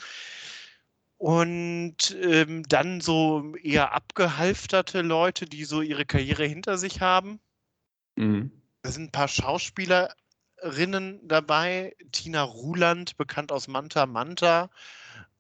[1.19, 7.39] Und ähm, dann so eher abgehalfterte Leute, die so ihre Karriere hinter sich haben.
[8.17, 8.51] Mhm.
[8.83, 11.95] Da sind ein paar Schauspielerinnen dabei.
[12.11, 14.71] Tina Ruland, bekannt aus Manta Manta.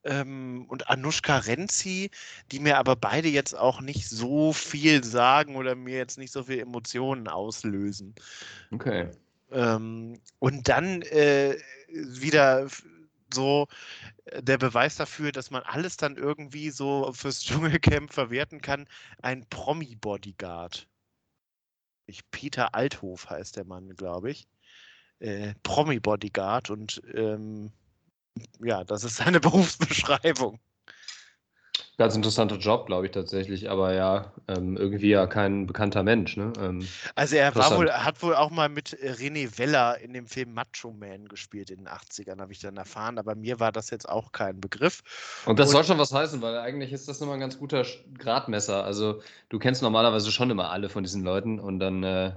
[0.04, 2.10] Ähm, und Anushka Renzi,
[2.50, 6.44] die mir aber beide jetzt auch nicht so viel sagen oder mir jetzt nicht so
[6.44, 8.14] viel Emotionen auslösen.
[8.72, 9.08] Okay.
[9.52, 11.56] Ähm, und dann äh,
[11.88, 12.68] wieder
[13.32, 13.68] so
[14.26, 18.88] äh, der Beweis dafür, dass man alles dann irgendwie so fürs Dschungelcamp verwerten kann,
[19.22, 20.88] ein Promi-Bodyguard.
[22.06, 24.48] Ich, Peter Althof heißt der Mann, glaube ich.
[25.20, 27.72] Äh, Promi-Bodyguard und ähm,
[28.60, 30.58] ja, das ist seine Berufsbeschreibung.
[31.98, 36.38] Ganz interessanter Job, glaube ich tatsächlich, aber ja, ähm, irgendwie ja kein bekannter Mensch.
[36.38, 36.52] Ne?
[36.58, 40.26] Ähm, also er war wohl, hat wohl auch mal mit äh, René Weller in dem
[40.26, 43.90] Film Macho Man gespielt in den 80ern, habe ich dann erfahren, aber mir war das
[43.90, 45.02] jetzt auch kein Begriff.
[45.44, 47.84] Und das Und, soll schon was heißen, weil eigentlich ist das immer ein ganz guter
[48.18, 48.84] Gradmesser.
[48.84, 52.32] Also du kennst normalerweise schon immer alle von diesen Leuten und dann äh,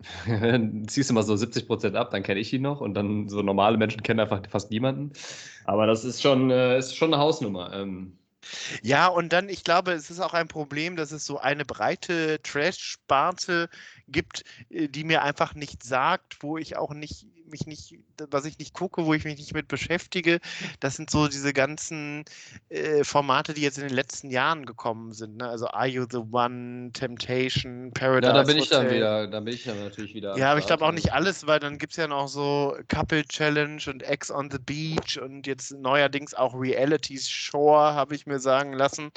[0.86, 3.42] ziehst du mal so 70 Prozent ab, dann kenne ich ihn noch und dann so
[3.42, 5.12] normale Menschen kennen einfach fast niemanden.
[5.64, 7.72] Aber das ist schon, äh, ist schon eine Hausnummer.
[7.72, 8.18] Ähm,
[8.82, 12.40] ja, und dann, ich glaube, es ist auch ein Problem, dass es so eine breite
[12.42, 13.68] Trash-Sparte
[14.06, 17.94] gibt, äh, die mir einfach nicht sagt, wo ich auch nicht mich nicht,
[18.30, 20.40] was ich nicht gucke, wo ich mich nicht mit beschäftige.
[20.80, 22.24] Das sind so diese ganzen
[22.68, 25.36] äh, Formate, die jetzt in den letzten Jahren gekommen sind.
[25.36, 25.48] Ne?
[25.48, 28.32] Also Are You the One, Temptation, Paradise.
[28.32, 28.62] Ja, da bin Hotel.
[28.62, 30.36] ich dann wieder, da bin ich dann natürlich wieder.
[30.36, 33.24] Ja, aber ich glaube auch nicht alles, weil dann gibt es ja noch so Couple
[33.24, 38.38] Challenge und Ex on the Beach und jetzt neuerdings auch Reality Shore, habe ich mir
[38.38, 39.10] sagen lassen.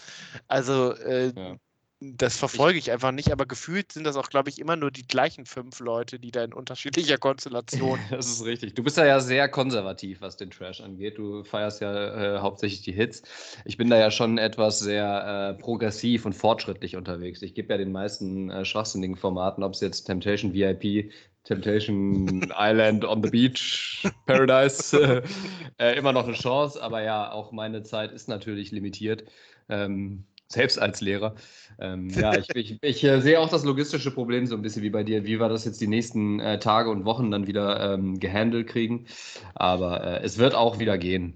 [0.48, 1.58] Also äh, ja
[2.04, 5.06] das verfolge ich einfach nicht, aber gefühlt sind das auch, glaube ich, immer nur die
[5.06, 8.00] gleichen fünf Leute, die da in unterschiedlicher Konstellation.
[8.10, 8.74] das ist richtig.
[8.74, 11.20] Du bist ja, ja sehr konservativ, was den Trash angeht.
[11.20, 13.22] Du feierst ja äh, hauptsächlich die Hits.
[13.66, 17.44] Ich bin da ja schon etwas sehr äh, progressiv und fortschrittlich unterwegs.
[17.44, 21.12] Ich gebe ja den meisten äh, schwachsinnigen Formaten, ob es jetzt Temptation VIP,
[21.44, 25.22] Temptation Island on the Beach, Paradise,
[25.78, 26.82] äh, immer noch eine Chance.
[26.82, 29.26] Aber ja, auch meine Zeit ist natürlich limitiert.
[29.70, 31.36] Ähm, selbst als Lehrer.
[31.80, 34.90] Ähm, ja, ich, ich, ich äh, sehe auch das logistische Problem so ein bisschen wie
[34.90, 38.20] bei dir, wie wir das jetzt die nächsten äh, Tage und Wochen dann wieder ähm,
[38.20, 39.08] gehandelt kriegen.
[39.56, 41.36] Aber äh, es wird auch wieder gehen.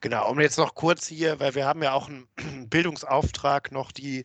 [0.00, 2.26] Genau, um jetzt noch kurz hier, weil wir haben ja auch einen
[2.70, 4.24] Bildungsauftrag, noch die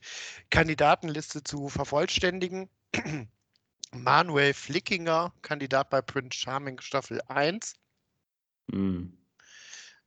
[0.49, 2.69] Kandidatenliste zu vervollständigen.
[3.91, 7.75] Manuel Flickinger, Kandidat bei Prince Charming Staffel 1.
[8.67, 9.17] Mhm.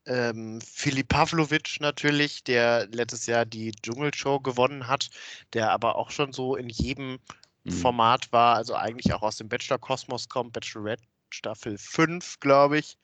[0.08, 5.10] Ähm, Filip Pavlovic natürlich, der letztes Jahr die Dschungelshow gewonnen hat,
[5.52, 7.18] der aber auch schon so in jedem
[7.64, 7.70] mhm.
[7.70, 12.96] Format war, also eigentlich auch aus dem Bachelor-Kosmos kommt, Bachelorette Staffel 5, glaube ich,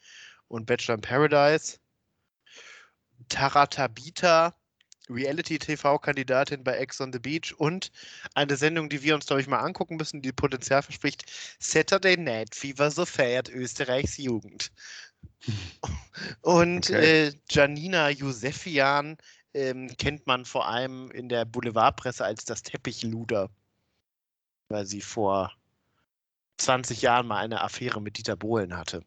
[0.49, 1.79] und Bachelor in Paradise.
[3.29, 4.55] Tara Tabita,
[5.11, 7.93] Reality-TV-Kandidatin bei Ex on the Beach und
[8.35, 12.55] eine Sendung, die wir uns, glaube ich, mal angucken müssen, die Potenzial verspricht, Saturday Night
[12.55, 14.73] Fever, so feiert Österreichs Jugend.
[16.43, 17.27] Und okay.
[17.29, 19.17] äh, Janina Josefian
[19.53, 23.51] ähm, kennt man vor allem in der Boulevardpresse als das Teppichluder,
[24.69, 25.53] weil sie vor
[26.59, 29.03] 20 Jahren mal eine Affäre mit Dieter Bohlen hatte.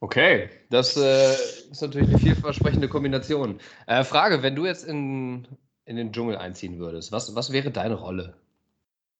[0.00, 1.32] Okay, das äh,
[1.70, 3.58] ist natürlich eine vielversprechende Kombination.
[3.86, 5.48] Äh, Frage, wenn du jetzt in,
[5.86, 8.36] in den Dschungel einziehen würdest, was, was wäre deine Rolle?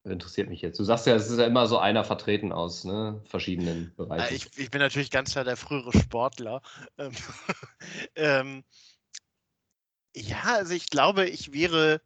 [0.05, 0.79] Interessiert mich jetzt.
[0.79, 4.35] Du sagst ja, es ist ja immer so einer vertreten aus ne, verschiedenen Bereichen.
[4.35, 6.61] Ich, ich bin natürlich ganz klar der frühere Sportler.
[6.99, 7.13] Ähm,
[8.15, 8.65] ähm,
[10.15, 12.01] ja, also ich glaube, ich wäre.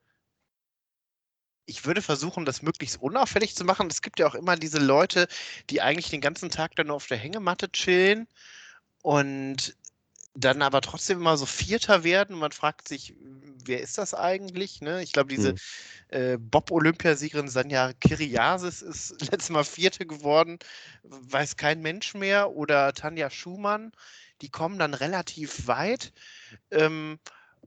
[1.71, 3.89] Ich würde versuchen, das möglichst unauffällig zu machen.
[3.91, 5.29] Es gibt ja auch immer diese Leute,
[5.69, 8.27] die eigentlich den ganzen Tag dann nur auf der Hängematte chillen
[9.03, 9.77] und
[10.35, 12.37] dann aber trotzdem immer so Vierter werden.
[12.37, 13.15] Man fragt sich,
[13.65, 14.81] wer ist das eigentlich?
[14.81, 15.03] Ne?
[15.03, 15.57] Ich glaube, diese hm.
[16.09, 20.59] äh, Bob-Olympiasiegerin Sanja Kiriasis ist letztes Mal Vierte geworden,
[21.03, 22.51] weiß kein Mensch mehr.
[22.51, 23.93] Oder Tanja Schumann,
[24.41, 26.13] die kommen dann relativ weit.
[26.71, 27.19] Ähm,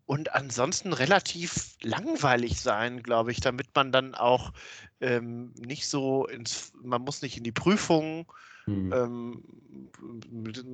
[0.06, 4.52] und ansonsten relativ langweilig sein, glaube ich, damit man dann auch
[5.00, 8.26] ähm, nicht so ins, man muss nicht in die Prüfungen
[8.65, 8.93] Mhm.
[8.93, 9.43] Ähm,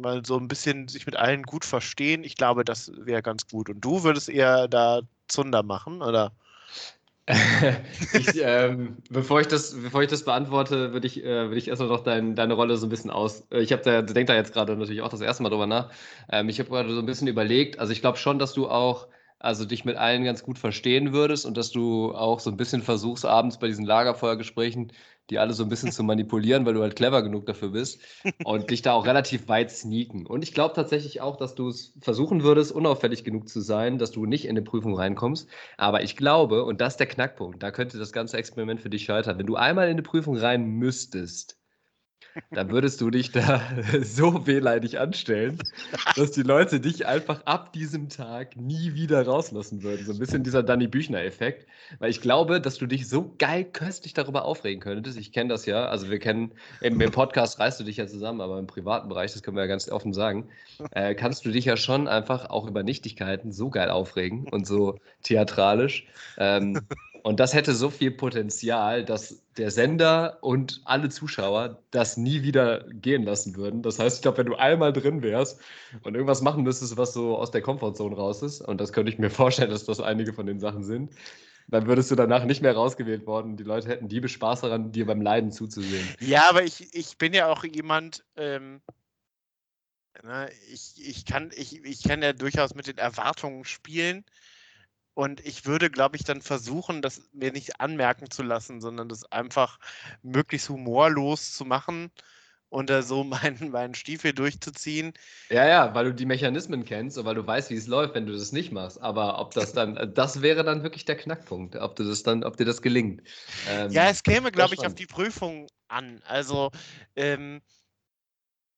[0.02, 2.24] mal so ein bisschen sich mit allen gut verstehen.
[2.24, 3.70] Ich glaube, das wäre ganz gut.
[3.70, 6.32] Und du würdest eher da Zunder machen, oder?
[8.14, 11.90] ich, ähm, bevor, ich das, bevor ich das beantworte, würde ich, äh, würd ich erstmal
[11.90, 13.46] noch dein, deine Rolle so ein bisschen aus.
[13.52, 15.92] Äh, ich habe da, denke da jetzt gerade natürlich auch das erste Mal drüber nach.
[16.32, 19.08] Ähm, ich habe gerade so ein bisschen überlegt, also ich glaube schon, dass du auch
[19.40, 22.82] also dich mit allen ganz gut verstehen würdest und dass du auch so ein bisschen
[22.82, 24.92] versuchst, abends bei diesen Lagerfeuergesprächen
[25.30, 28.02] die alle so ein bisschen zu manipulieren, weil du halt clever genug dafür bist
[28.44, 30.26] und dich da auch relativ weit sneaken.
[30.26, 34.12] Und ich glaube tatsächlich auch, dass du es versuchen würdest, unauffällig genug zu sein, dass
[34.12, 35.50] du nicht in eine Prüfung reinkommst.
[35.78, 39.04] Aber ich glaube, und das ist der Knackpunkt, da könnte das ganze Experiment für dich
[39.06, 39.38] scheitern.
[39.38, 41.57] Wenn du einmal in eine Prüfung rein müsstest,
[42.52, 43.62] dann würdest du dich da
[44.02, 45.58] so wehleidig anstellen,
[46.16, 50.06] dass die Leute dich einfach ab diesem Tag nie wieder rauslassen würden.
[50.06, 51.68] So ein bisschen dieser Danny Büchner-Effekt.
[52.00, 55.18] Weil ich glaube, dass du dich so geil köstlich darüber aufregen könntest.
[55.18, 55.88] Ich kenne das ja.
[55.88, 59.34] Also wir kennen, im, im, Podcast reißt du dich ja zusammen, aber im privaten Bereich,
[59.34, 60.50] das können wir ja ganz offen sagen,
[60.92, 65.00] äh, kannst du dich ja schon einfach auch über Nichtigkeiten so geil aufregen und so
[65.24, 66.06] theatralisch.
[66.38, 66.80] Ähm,
[67.24, 72.86] und das hätte so viel Potenzial, dass der Sender und alle Zuschauer das nie wieder
[72.90, 73.82] gehen lassen würden.
[73.82, 75.60] Das heißt, ich glaube, wenn du einmal drin wärst
[76.04, 79.20] und irgendwas machen müsstest, was so aus der Komfortzone raus ist, und das könnte ich
[79.20, 81.12] mir vorstellen, dass das einige von den Sachen sind,
[81.68, 83.58] dann würdest du danach nicht mehr rausgewählt worden.
[83.58, 86.08] Die Leute hätten Diebe Spaß daran, dir beim Leiden zuzusehen.
[86.20, 88.82] Ja, aber ich, ich bin ja auch jemand, ähm,
[90.24, 94.26] na, ich, ich, kann, ich, ich kann ja durchaus mit den Erwartungen spielen.
[95.18, 99.26] Und ich würde, glaube ich, dann versuchen, das mir nicht anmerken zu lassen, sondern das
[99.32, 99.80] einfach
[100.22, 102.12] möglichst humorlos zu machen
[102.70, 105.14] und da so meinen, meinen Stiefel durchzuziehen.
[105.50, 108.28] Ja, ja, weil du die Mechanismen kennst und weil du weißt, wie es läuft, wenn
[108.28, 109.02] du das nicht machst.
[109.02, 112.56] Aber ob das dann, das wäre dann wirklich der Knackpunkt, ob du das dann, ob
[112.56, 113.24] dir das gelingt.
[113.72, 116.22] Ähm, ja, es käme, glaube ich, auf die Prüfung an.
[116.28, 116.70] Also,
[117.16, 117.64] ähm,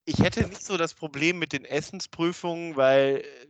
[0.05, 3.47] ich hätte nicht so das Problem mit den Essensprüfungen, weil äh,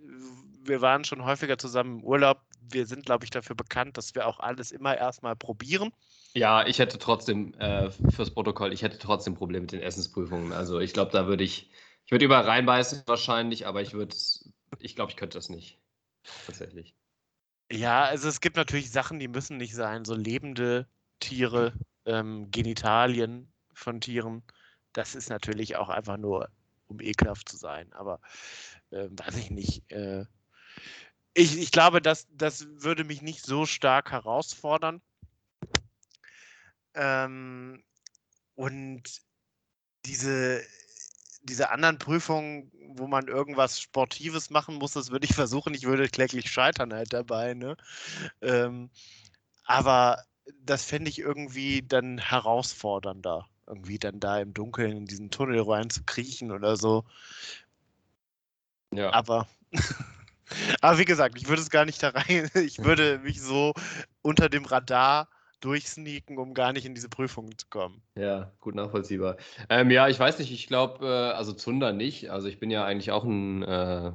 [0.64, 4.28] wir waren schon häufiger zusammen im Urlaub wir sind, glaube ich, dafür bekannt, dass wir
[4.28, 5.92] auch alles immer erstmal probieren.
[6.34, 10.54] Ja, ich hätte trotzdem äh, fürs Protokoll, ich hätte trotzdem Probleme mit den Essensprüfungen.
[10.54, 11.72] Also ich glaube, da würde ich,
[12.06, 14.16] ich würde überall reinbeißen wahrscheinlich, aber ich würde,
[14.80, 15.80] ich glaube, ich könnte das nicht.
[16.46, 16.96] Tatsächlich.
[17.72, 20.06] Ja, also es gibt natürlich Sachen, die müssen nicht sein.
[20.06, 20.88] So lebende
[21.20, 21.74] Tiere,
[22.06, 24.44] ähm, Genitalien von Tieren.
[24.94, 26.50] Das ist natürlich auch einfach nur,
[26.88, 27.92] um ekelhaft zu sein.
[27.94, 28.20] Aber
[28.92, 29.92] äh, weiß ich nicht.
[29.92, 30.26] Äh,
[31.34, 35.02] ich, ich glaube, das, das würde mich nicht so stark herausfordern.
[36.96, 37.84] Ähm,
[38.56, 39.22] und
[40.06, 40.62] diese,
[41.44, 45.74] diese anderen Prüfungen, wo man irgendwas Sportives machen muss, das würde ich versuchen.
[45.74, 47.54] Ich würde kläglich scheitern halt dabei.
[47.54, 47.78] Ne?
[48.42, 48.90] Ähm,
[49.64, 50.24] aber
[50.64, 55.90] das fände ich irgendwie dann herausfordernder, irgendwie dann da im Dunkeln in diesen Tunnel rein
[55.90, 57.06] zu kriechen oder so.
[58.92, 59.12] Ja.
[59.14, 59.48] Aber
[60.82, 62.50] Aber wie gesagt, ich würde es gar nicht da rein.
[62.56, 63.74] Ich würde mich so
[64.22, 65.30] unter dem Radar
[65.62, 68.02] durchsneaken, um gar nicht in diese Prüfungen zu kommen.
[68.16, 69.38] Ja, gut nachvollziehbar.
[69.70, 72.30] Ähm, ja, ich weiß nicht, ich glaube, äh, also Zunder nicht.
[72.30, 74.12] Also ich bin ja eigentlich auch ein äh,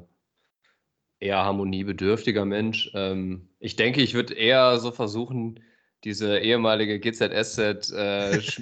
[1.20, 2.90] eher harmoniebedürftiger Mensch.
[2.94, 5.60] Ähm, ich denke, ich würde eher so versuchen,
[6.04, 8.60] diese ehemalige GZSZ äh, sch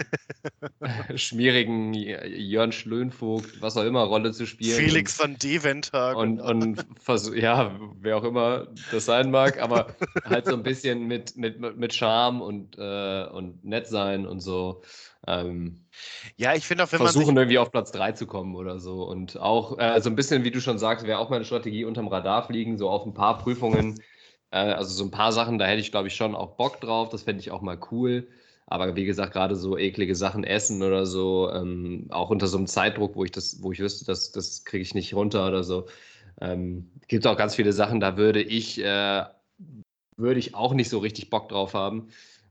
[1.16, 4.76] schmierigen Jörn Schlönvogt, was auch immer, Rolle zu spielen.
[4.76, 6.16] Felix van Deventer.
[6.16, 6.84] Und, und
[7.34, 11.94] ja, wer auch immer das sein mag, aber halt so ein bisschen mit, mit, mit
[11.94, 14.82] Charme und, äh, und nett sein und so.
[15.26, 15.84] Ähm,
[16.36, 17.12] ja, ich finde auch, wenn versuchen, man.
[17.12, 19.04] Versuchen irgendwie auf Platz 3 zu kommen oder so.
[19.04, 22.08] Und auch äh, so ein bisschen, wie du schon sagst, wäre auch meine Strategie unterm
[22.08, 24.00] Radar fliegen, so auf ein paar Prüfungen
[24.52, 27.08] äh, also so ein paar Sachen, da hätte ich, glaube ich, schon auch Bock drauf.
[27.10, 28.28] Das fände ich auch mal cool.
[28.66, 32.66] Aber wie gesagt, gerade so eklige Sachen essen oder so, ähm, auch unter so einem
[32.66, 35.86] Zeitdruck, wo ich das, wo ich wüsste, das, das kriege ich nicht runter oder so.
[36.40, 39.24] Ähm, gibt auch ganz viele Sachen, da würde ich, äh,
[40.16, 42.08] würde ich auch nicht so richtig Bock drauf haben.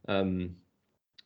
[0.08, 0.61] Ähm,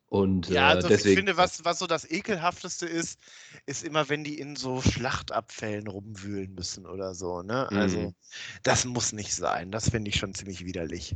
[0.08, 3.20] und, ja, äh, also deswegen, ich finde, was, was so das Ekelhafteste ist,
[3.66, 7.42] ist immer, wenn die in so Schlachtabfällen rumwühlen müssen oder so.
[7.42, 7.70] Ne?
[7.72, 8.16] Also, mhm.
[8.64, 9.72] das muss nicht sein.
[9.72, 11.16] Das finde ich schon ziemlich widerlich.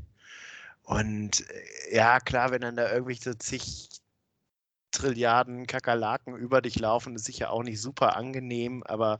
[0.83, 3.89] Und äh, ja, klar, wenn dann da irgendwelche zig
[4.91, 9.19] Trilliarden Kakerlaken über dich laufen, ist sicher auch nicht super angenehm, aber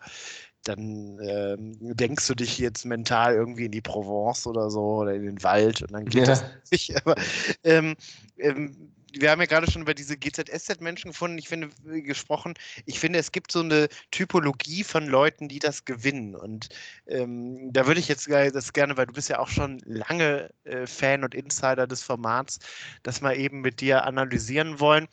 [0.63, 5.23] dann ähm, denkst du dich jetzt mental irgendwie in die Provence oder so oder in
[5.23, 6.25] den Wald und dann geht ja.
[6.25, 6.95] das nicht.
[7.05, 7.15] Aber
[7.63, 7.95] ähm,
[8.37, 12.53] ähm, wir haben ja gerade schon über diese GZSZ-Menschen gefunden, ich finde, äh, gesprochen.
[12.85, 16.35] Ich finde, es gibt so eine Typologie von Leuten, die das gewinnen.
[16.35, 16.69] Und
[17.07, 20.85] ähm, da würde ich jetzt das gerne, weil du bist ja auch schon lange äh,
[20.85, 22.59] Fan und Insider des Formats,
[23.03, 25.07] das mal eben mit dir analysieren wollen.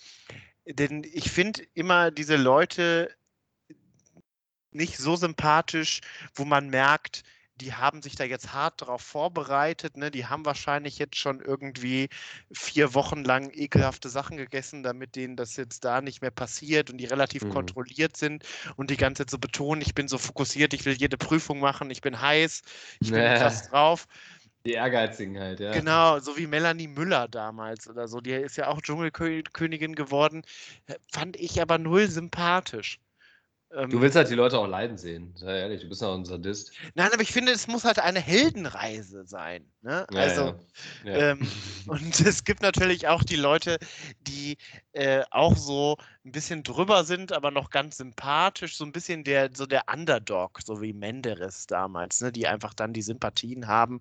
[0.66, 3.14] Denn ich finde immer diese Leute
[4.72, 6.00] nicht so sympathisch,
[6.34, 7.22] wo man merkt,
[7.60, 9.96] die haben sich da jetzt hart darauf vorbereitet.
[9.96, 10.10] Ne?
[10.10, 12.08] Die haben wahrscheinlich jetzt schon irgendwie
[12.52, 16.98] vier Wochen lang ekelhafte Sachen gegessen, damit denen das jetzt da nicht mehr passiert und
[16.98, 17.50] die relativ mhm.
[17.50, 18.44] kontrolliert sind
[18.76, 21.90] und die ganze Zeit so betonen, ich bin so fokussiert, ich will jede Prüfung machen,
[21.90, 22.62] ich bin heiß,
[23.00, 23.38] ich bin nee.
[23.38, 24.06] krass drauf.
[24.66, 25.70] Die Ehrgeizigen halt, ja.
[25.70, 28.20] Genau, so wie Melanie Müller damals oder so.
[28.20, 30.42] Die ist ja auch Dschungelkönigin geworden.
[31.12, 32.98] Fand ich aber null sympathisch.
[33.74, 36.14] Ähm, du willst halt die Leute auch leiden sehen, sei ehrlich, du bist ja auch
[36.14, 36.72] ein Sadist.
[36.94, 39.64] Nein, aber ich finde, es muss halt eine Heldenreise sein.
[39.82, 40.06] Ne?
[40.12, 40.56] Ja, also, ja.
[41.04, 41.32] Ja.
[41.32, 41.46] Ähm,
[41.86, 43.78] und es gibt natürlich auch die Leute,
[44.20, 44.56] die
[44.92, 49.50] äh, auch so ein bisschen drüber sind, aber noch ganz sympathisch, so ein bisschen der,
[49.54, 52.32] so der Underdog, so wie Menderes damals, ne?
[52.32, 54.00] die einfach dann die Sympathien haben.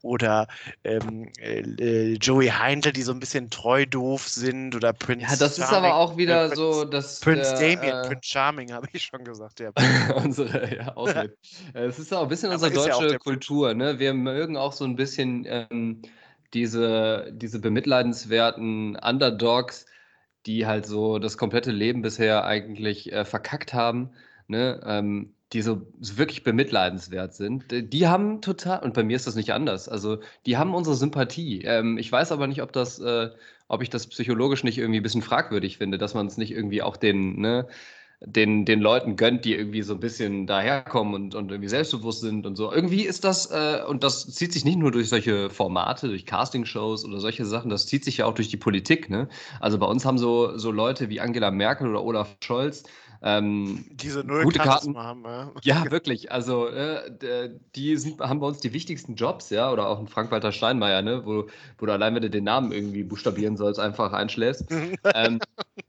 [0.00, 0.48] Oder
[0.84, 5.56] ähm, äh, Joey Heindl, die so ein bisschen treu doof sind, oder Prince Ja, das
[5.56, 7.20] Charming, ist aber auch wieder äh, so, dass.
[7.20, 9.70] Prince der, Damien, äh, Prince Charming, habe ich schon gesagt, ja.
[10.16, 11.36] unsere, ja, auch mit.
[11.74, 13.98] Es ist auch ein bisschen unsere deutsche ja Kultur, ne?
[13.98, 16.00] Wir mögen auch so ein bisschen ähm,
[16.54, 19.84] diese, diese bemitleidenswerten Underdogs,
[20.46, 24.10] die halt so das komplette Leben bisher eigentlich äh, verkackt haben,
[24.48, 24.80] ne?
[24.84, 29.52] Ähm, die so, wirklich bemitleidenswert sind, die haben total, und bei mir ist das nicht
[29.52, 31.62] anders, also die haben unsere Sympathie.
[31.62, 33.30] Ähm, ich weiß aber nicht, ob das, äh,
[33.68, 36.82] ob ich das psychologisch nicht irgendwie ein bisschen fragwürdig finde, dass man es nicht irgendwie
[36.82, 37.68] auch den, ne,
[38.26, 42.44] den, den Leuten gönnt, die irgendwie so ein bisschen daherkommen und, und irgendwie selbstbewusst sind
[42.44, 42.72] und so.
[42.72, 47.04] Irgendwie ist das, äh, und das zieht sich nicht nur durch solche Formate, durch Castingshows
[47.04, 49.08] oder solche Sachen, das zieht sich ja auch durch die Politik.
[49.10, 49.28] Ne?
[49.60, 52.82] Also bei uns haben so, so Leute wie Angela Merkel oder Olaf Scholz
[53.22, 55.52] ähm, Diese Null gute Karten haben, ja.
[55.62, 55.90] ja.
[55.90, 56.32] wirklich.
[56.32, 60.52] Also äh, die sind, haben bei uns die wichtigsten Jobs, ja, oder auch ein Frank-Walter
[60.52, 61.46] Steinmeier, ne, wo,
[61.78, 64.66] wo du allein, wenn du den Namen irgendwie buchstabieren sollst, einfach einschläfst.
[65.14, 65.38] ähm,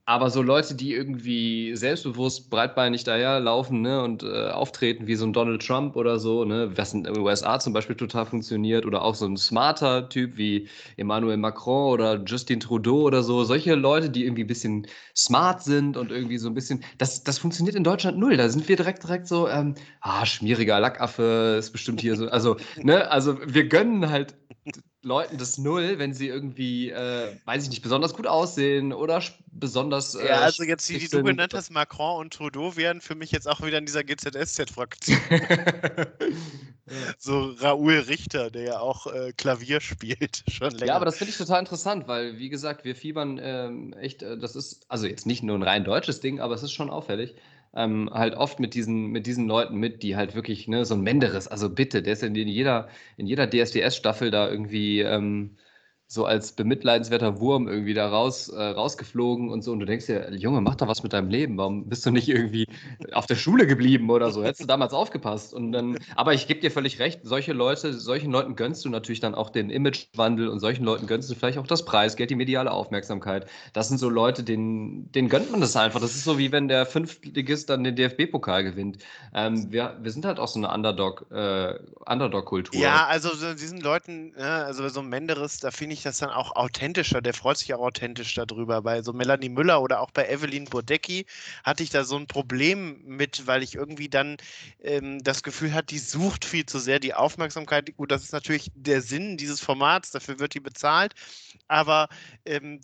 [0.05, 5.33] aber so Leute, die irgendwie selbstbewusst breitbeinig daherlaufen ne, und äh, auftreten wie so ein
[5.33, 9.15] Donald Trump oder so, ne, was in den USA zum Beispiel total funktioniert, oder auch
[9.15, 14.23] so ein smarter Typ wie Emmanuel Macron oder Justin Trudeau oder so, solche Leute, die
[14.23, 18.17] irgendwie ein bisschen smart sind und irgendwie so ein bisschen, das das, funktioniert in Deutschland
[18.17, 18.37] null.
[18.37, 22.27] Da sind wir direkt, direkt so, ähm, ah, schmieriger Lackaffe ist bestimmt hier so.
[22.29, 24.35] Also, ne, also wir gönnen halt
[25.07, 30.15] Leuten das null, wenn sie irgendwie, äh, weiß ich nicht, besonders gut aussehen oder besonders.
[30.15, 33.31] Äh, ja, also jetzt, die, die du genannt hast, Macron und Trudeau, wären für mich
[33.31, 35.17] jetzt auch wieder in dieser GZSZ-Fraktion.
[37.17, 40.87] so Raoul Richter, der ja auch äh, Klavier spielt, schon länger.
[40.87, 44.37] Ja, aber das finde ich total interessant, weil, wie gesagt, wir fiebern ähm, echt, äh,
[44.37, 47.35] das ist, also jetzt nicht nur ein rein deutsches Ding, aber es ist schon auffällig
[47.75, 51.01] ähm, halt oft mit diesen, mit diesen Leuten mit, die halt wirklich, ne, so ein
[51.01, 55.57] Menderes, also bitte, der ist in jeder, in jeder DSDS-Staffel da irgendwie ähm,
[56.09, 59.73] so als bemitleidenswerter Wurm irgendwie da raus, äh, rausgeflogen und so.
[59.73, 61.57] Und du denkst dir, Junge, mach doch was mit deinem Leben.
[61.57, 62.65] Warum bist du nicht irgendwie
[63.11, 64.41] auf der Schule geblieben oder so?
[64.41, 65.53] Hättest du damals aufgepasst.
[65.53, 69.19] Und dann, aber ich gebe dir völlig recht, solche Leute, solchen Leuten gönnst du natürlich
[69.19, 72.71] dann auch den Imagewandel und solchen Leuten gönnst du vielleicht auch das Preisgeld, die mediale
[72.71, 73.45] Aufmerksamkeit.
[73.73, 75.99] Das sind so Leute, denen, denen gönnt man das einfach.
[75.99, 78.99] Das ist so wie wenn der Fünftligist dann den DFB-Pokal gewinnt.
[79.33, 81.73] Ähm, wir, wir sind halt auch so eine Underdog, äh,
[82.05, 82.79] Underdog-Kultur.
[82.79, 86.29] Ja, also so diesen Leuten, äh, also so Menderes, da finde ich ich das dann
[86.29, 88.81] auch authentischer, der freut sich auch authentisch darüber.
[88.81, 91.25] Bei so Melanie Müller oder auch bei Evelyn Burdecki
[91.63, 94.37] hatte ich da so ein Problem mit, weil ich irgendwie dann
[94.81, 97.95] ähm, das Gefühl hatte, die sucht viel zu sehr die Aufmerksamkeit.
[97.97, 101.13] Gut, das ist natürlich der Sinn dieses Formats, dafür wird die bezahlt,
[101.67, 102.09] aber
[102.45, 102.81] ähm,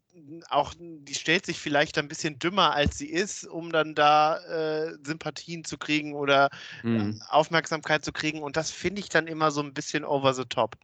[0.50, 4.98] auch die stellt sich vielleicht ein bisschen dümmer, als sie ist, um dann da äh,
[5.04, 6.50] Sympathien zu kriegen oder
[6.84, 7.22] mhm.
[7.30, 8.42] Aufmerksamkeit zu kriegen.
[8.42, 10.78] Und das finde ich dann immer so ein bisschen over the top.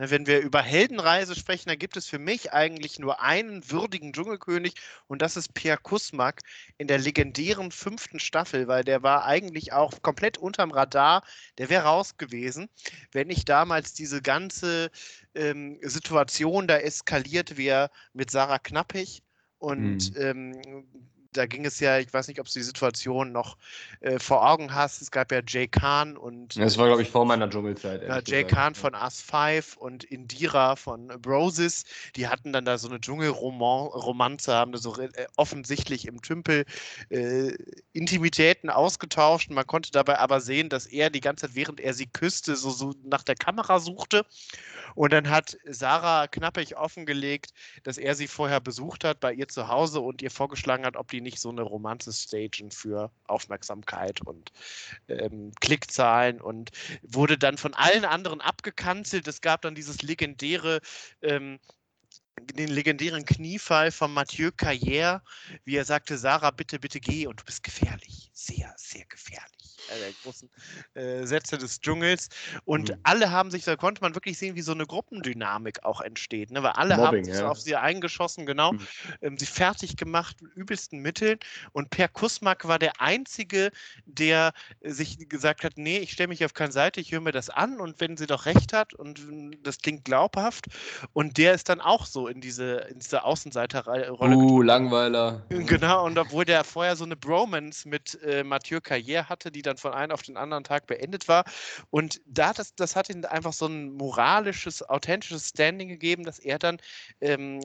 [0.00, 4.14] Ne, wenn wir über Heldenreise sprechen, dann gibt es für mich eigentlich nur einen würdigen
[4.14, 4.72] Dschungelkönig
[5.08, 6.40] und das ist Pierre Kusmak
[6.78, 11.22] in der legendären fünften Staffel, weil der war eigentlich auch komplett unterm Radar.
[11.58, 12.70] Der wäre raus gewesen,
[13.12, 14.90] wenn nicht damals diese ganze
[15.34, 19.22] ähm, Situation da eskaliert wäre mit Sarah Knappig
[19.58, 20.62] und mhm.
[20.62, 20.62] ähm,
[21.32, 23.56] da ging es ja, ich weiß nicht, ob du die Situation noch
[24.00, 25.00] äh, vor Augen hast.
[25.00, 26.56] Es gab ja Jay Khan und.
[26.58, 28.02] Das war, glaube ich, vor meiner Dschungelzeit.
[28.02, 28.44] Ja, Jay.
[28.44, 31.84] Khan von Us 5 und Indira von Brosis.
[32.16, 36.64] Die hatten dann da so eine Dschungelromanze, haben da so äh, offensichtlich im Tümpel
[37.10, 37.52] äh,
[37.92, 39.50] Intimitäten ausgetauscht.
[39.50, 42.70] Man konnte dabei aber sehen, dass er die ganze Zeit, während er sie küsste, so,
[42.70, 44.26] so nach der Kamera suchte.
[44.94, 47.52] Und dann hat Sarah knappig offengelegt,
[47.84, 51.08] dass er sie vorher besucht hat bei ihr zu Hause und ihr vorgeschlagen hat, ob
[51.10, 54.52] die nicht so eine Romanze stagen für Aufmerksamkeit und
[55.08, 56.70] ähm, Klickzahlen und
[57.02, 59.26] wurde dann von allen anderen abgekanzelt.
[59.28, 60.80] Es gab dann dieses legendäre
[61.22, 61.58] ähm,
[62.54, 65.20] den legendären Kniefall von Mathieu Carrière,
[65.64, 68.30] wie er sagte, Sarah, bitte, bitte geh und du bist gefährlich.
[68.32, 69.60] Sehr, sehr gefährlich.
[69.90, 70.50] Äh, der großen
[70.94, 72.28] äh, Sätze des Dschungels.
[72.64, 72.96] Und mhm.
[73.02, 76.50] alle haben sich, da konnte man wirklich sehen, wie so eine Gruppendynamik auch entsteht.
[76.50, 76.62] Ne?
[76.62, 77.48] Weil alle Mobbing, haben sich ja.
[77.48, 78.86] auf sie eingeschossen, genau, mhm.
[79.22, 81.38] ähm, sie fertig gemacht mit übelsten Mitteln.
[81.72, 83.70] Und Per Kusmak war der Einzige,
[84.04, 87.50] der sich gesagt hat, nee, ich stelle mich auf keine Seite, ich höre mir das
[87.50, 89.20] an und wenn sie doch recht hat und
[89.62, 90.66] das klingt glaubhaft.
[91.12, 94.36] Und der ist dann auch so in diese, in diese Außenseiterrolle.
[94.36, 95.42] Uh, Langweiler.
[95.70, 99.76] Genau, und obwohl der vorher so eine Bromance mit äh, Mathieu Carrière hatte, die dann
[99.76, 101.44] von einem auf den anderen Tag beendet war.
[101.90, 106.58] Und da das, das hat ihm einfach so ein moralisches, authentisches Standing gegeben, dass er
[106.58, 106.78] dann
[107.20, 107.60] ähm,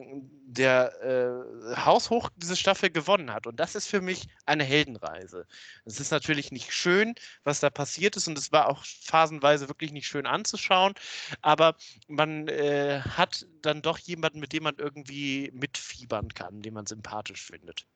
[0.46, 3.46] der äh, haushoch diese Staffel gewonnen hat.
[3.46, 5.46] Und das ist für mich eine Heldenreise.
[5.84, 7.14] Es ist natürlich nicht schön,
[7.44, 10.94] was da passiert ist, und es war auch phasenweise wirklich nicht schön anzuschauen,
[11.42, 11.74] aber
[12.08, 17.44] man äh, hat dann doch jemanden, mit dem man irgendwie mitfiebern kann, den man sympathisch
[17.44, 17.86] findet.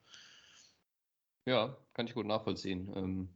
[1.46, 2.92] Ja, kann ich gut nachvollziehen.
[2.94, 3.28] Ähm,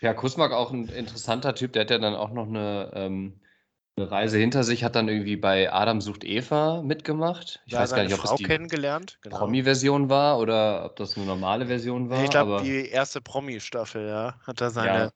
[0.00, 3.40] ja, Kusmak auch ein interessanter Typ, der hat ja dann auch noch eine, ähm,
[3.96, 7.60] eine Reise hinter sich, hat dann irgendwie bei Adam sucht Eva mitgemacht.
[7.66, 9.38] Ich da weiß gar nicht, ob Frau das die kennengelernt, genau.
[9.38, 12.22] Promi-Version war oder ob das eine normale Version war.
[12.22, 14.40] Ich glaube, die erste Promi-Staffel, ja.
[14.46, 15.10] Hat er seine, ja.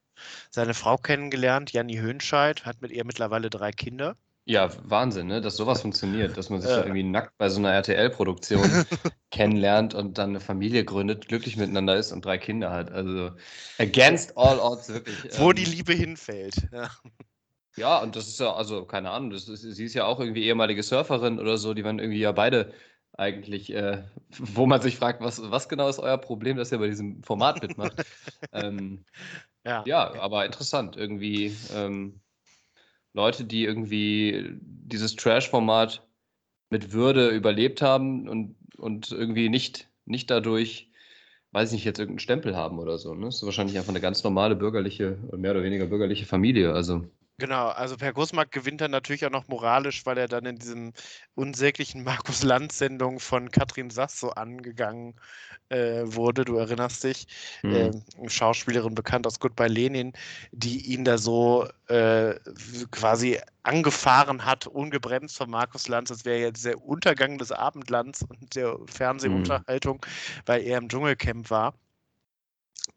[0.51, 4.17] seine Frau kennengelernt, Janni Höhnscheid, hat mit ihr mittlerweile drei Kinder.
[4.45, 5.41] Ja, Wahnsinn, ne?
[5.41, 6.79] dass sowas funktioniert, dass man sich ja.
[6.79, 8.63] da irgendwie nackt bei so einer RTL-Produktion
[9.31, 12.91] kennenlernt und dann eine Familie gründet, glücklich miteinander ist und drei Kinder hat.
[12.91, 13.31] Also
[13.79, 15.17] against all odds wirklich.
[15.39, 16.57] Wo ähm, die Liebe hinfällt.
[16.73, 16.91] Ja.
[17.77, 20.43] ja, und das ist ja, also keine Ahnung, das ist, sie ist ja auch irgendwie
[20.43, 22.73] ehemalige Surferin oder so, die waren irgendwie ja beide
[23.13, 24.03] eigentlich, äh,
[24.39, 27.63] wo man sich fragt, was, was genau ist euer Problem, dass ihr bei diesem Format
[27.63, 28.05] mitmacht.
[28.53, 29.05] ähm,
[29.65, 29.85] ja.
[29.87, 31.57] ja, aber interessant, irgendwie.
[31.73, 32.22] Ähm,
[33.15, 36.07] Leute, die irgendwie dieses Trash-Format
[36.71, 40.91] mit Würde überlebt haben und, und irgendwie nicht, nicht dadurch,
[41.53, 43.15] weiß ich nicht, jetzt irgendeinen Stempel haben oder so.
[43.15, 43.27] Ne?
[43.27, 46.73] Das ist wahrscheinlich einfach eine ganz normale bürgerliche, mehr oder weniger bürgerliche Familie.
[46.73, 47.07] Also
[47.39, 50.93] Genau, also Per Gusmark gewinnt dann natürlich auch noch moralisch, weil er dann in diesem
[51.35, 55.15] unsäglichen Markus Land-Sendung von Katrin Sass so angegangen
[55.71, 56.45] äh, wurde.
[56.45, 57.27] Du erinnerst dich,
[57.63, 57.75] mhm.
[57.75, 60.13] äh, Schauspielerin bekannt aus Goodbye Lenin,
[60.53, 62.35] die ihn da so äh,
[62.91, 66.11] quasi angefahren hat, ungebremst von Markus Lanz.
[66.11, 70.43] Das wäre jetzt der Untergang des Abendlands und der Fernsehunterhaltung, mhm.
[70.47, 71.75] weil er im Dschungelcamp war.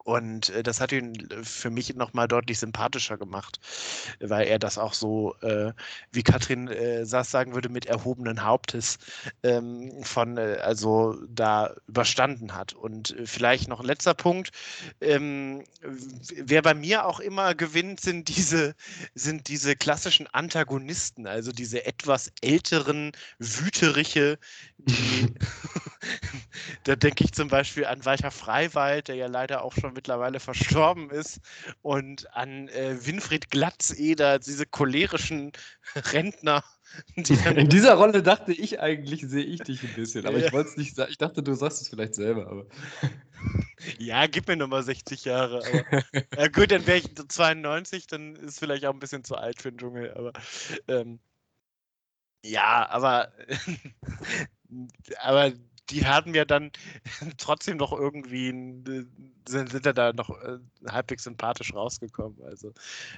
[0.06, 3.60] Und äh, das hat ihn äh, für mich nochmal deutlich sympathischer gemacht,
[4.20, 5.74] weil er das auch so, äh,
[6.12, 9.00] wie Katrin äh, Sass sagen würde, mit erhobenen Hauptes
[9.44, 12.74] ähm, von, äh, also da überstanden hat.
[12.74, 14.52] Und äh, vielleicht noch ein letzter Punkt.
[15.02, 18.76] Ähm, wer bei mir auch immer gewinnt, sind diese,
[19.16, 24.38] sind diese klassischen Antagonisten, also diese etwas älteren, wüteriche,
[24.78, 25.34] die,
[26.84, 31.10] da denke ich zum Beispiel an Walter Freiwald, der ja leider auch schon mittlerweile verstorben
[31.10, 31.40] ist,
[31.82, 35.52] und an äh, Winfried Glatzeder, diese cholerischen
[35.96, 36.64] Rentner.
[37.16, 40.48] Die In dieser Rolle dachte ich eigentlich, sehe ich dich ein bisschen, aber ja.
[40.48, 41.12] ich wollte es nicht sagen.
[41.12, 42.66] Ich dachte, du sagst es vielleicht selber, aber.
[44.00, 45.62] Ja, gib mir nochmal 60 Jahre.
[45.68, 46.04] Aber,
[46.36, 49.72] ja, gut, dann wäre ich 92, dann ist vielleicht auch ein bisschen zu alt für
[49.72, 50.32] den Dschungel, aber.
[50.88, 51.20] Ähm,
[52.44, 53.32] ja, aber.
[55.20, 55.52] aber
[55.90, 56.72] die haben ja dann
[57.38, 58.50] trotzdem noch irgendwie,
[59.48, 60.58] sind, sind ja da noch äh,
[60.88, 62.42] halbwegs sympathisch rausgekommen.
[62.44, 62.74] Also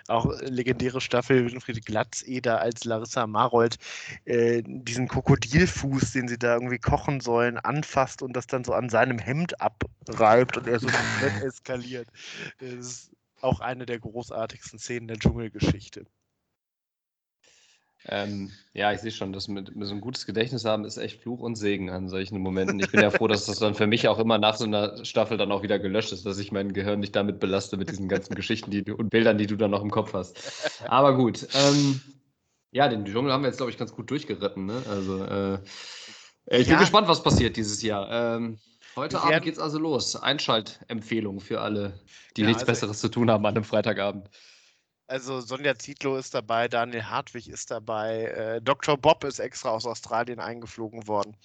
[0.08, 3.78] auch legendäre Staffel Winfried Glatzeder als Larissa Marold
[4.26, 8.90] äh, diesen Krokodilfuß, den sie da irgendwie kochen sollen, anfasst und das dann so an
[8.90, 12.08] seinem Hemd abreibt und er so komplett eskaliert.
[12.60, 13.12] Das ist
[13.42, 16.06] auch eine der großartigsten Szenen der Dschungelgeschichte.
[18.10, 21.22] Ähm, ja, ich sehe schon, dass mit, mit, so ein gutes Gedächtnis haben ist echt
[21.22, 22.80] Fluch und Segen an solchen Momenten.
[22.80, 25.38] Ich bin ja froh, dass das dann für mich auch immer nach so einer Staffel
[25.38, 28.36] dann auch wieder gelöscht ist, dass ich mein Gehirn nicht damit belaste mit diesen ganzen
[28.36, 30.38] Geschichten die du, und Bildern, die du dann noch im Kopf hast.
[30.88, 31.48] Aber gut.
[31.54, 32.02] Ähm,
[32.72, 34.66] ja, den Dschungel haben wir jetzt, glaube ich, ganz gut durchgeritten.
[34.66, 34.82] Ne?
[34.90, 35.60] Also, äh,
[36.50, 36.80] ich bin ja.
[36.80, 38.36] gespannt, was passiert dieses Jahr.
[38.38, 38.60] Ähm,
[38.96, 40.16] heute Abend geht es also los.
[40.16, 42.00] Einschaltempfehlung für alle,
[42.36, 44.30] die ja, nichts also Besseres zu tun haben an einem Freitagabend.
[45.08, 48.98] Also Sonja Zietlow ist dabei, Daniel Hartwig ist dabei, äh, Dr.
[48.98, 51.38] Bob ist extra aus Australien eingeflogen worden.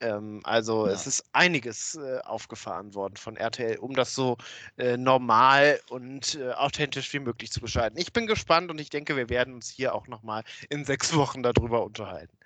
[0.00, 0.92] Ähm, also ja.
[0.92, 4.36] es ist einiges äh, aufgefahren worden von RTL, um das so
[4.76, 7.98] äh, normal und äh, authentisch wie möglich zu bescheiden.
[7.98, 11.42] Ich bin gespannt und ich denke, wir werden uns hier auch nochmal in sechs Wochen
[11.42, 12.36] darüber unterhalten.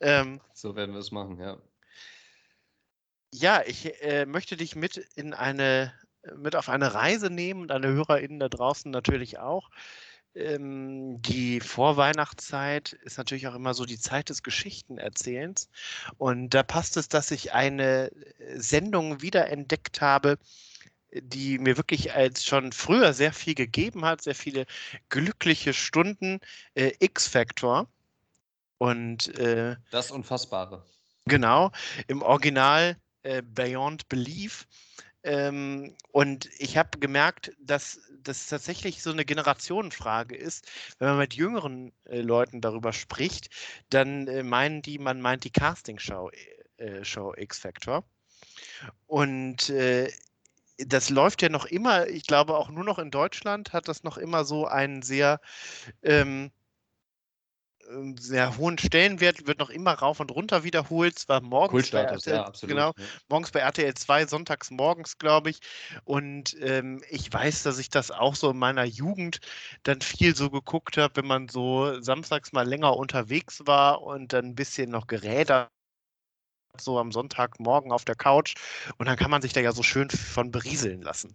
[0.00, 1.58] Ähm, so werden wir es machen, ja.
[3.34, 5.92] Ja, ich äh, möchte dich mit in eine
[6.36, 9.70] mit auf eine Reise nehmen und alle HörerInnen da draußen natürlich auch.
[10.36, 15.68] ähm, die Vorweihnachtszeit ist natürlich auch immer so die Zeit des Geschichtenerzählens.
[16.18, 20.38] Und da passt es, dass ich eine äh, Sendung wiederentdeckt habe,
[21.12, 24.66] die mir wirklich als schon früher sehr viel gegeben hat, sehr viele
[25.08, 26.40] glückliche Stunden.
[26.74, 27.88] Äh, X-Factor.
[28.78, 30.84] Und äh, das Unfassbare.
[31.24, 31.72] Genau,
[32.08, 34.66] im Original äh, Beyond Belief.
[35.26, 40.70] Ähm, und ich habe gemerkt, dass das tatsächlich so eine Generationenfrage ist.
[41.00, 43.50] Wenn man mit jüngeren äh, Leuten darüber spricht,
[43.90, 46.30] dann äh, meinen die, man meint die Castingshow
[46.76, 48.04] äh, Show X Factor.
[49.06, 50.12] Und äh,
[50.78, 54.18] das läuft ja noch immer, ich glaube auch nur noch in Deutschland hat das noch
[54.18, 55.40] immer so einen sehr
[56.02, 56.52] ähm,
[58.18, 61.18] sehr hohen Stellenwert, wird noch immer rauf und runter wiederholt.
[61.18, 63.04] Zwar morgens bei RTL, ja, absolut, genau, ja.
[63.28, 65.60] morgens bei RTL 2, sonntags morgens, glaube ich.
[66.04, 69.40] Und ähm, ich weiß, dass ich das auch so in meiner Jugend
[69.82, 74.46] dann viel so geguckt habe, wenn man so samstags mal länger unterwegs war und dann
[74.46, 75.70] ein bisschen noch gerädert
[76.80, 78.54] so am Sonntagmorgen auf der Couch
[78.98, 81.34] und dann kann man sich da ja so schön von berieseln lassen.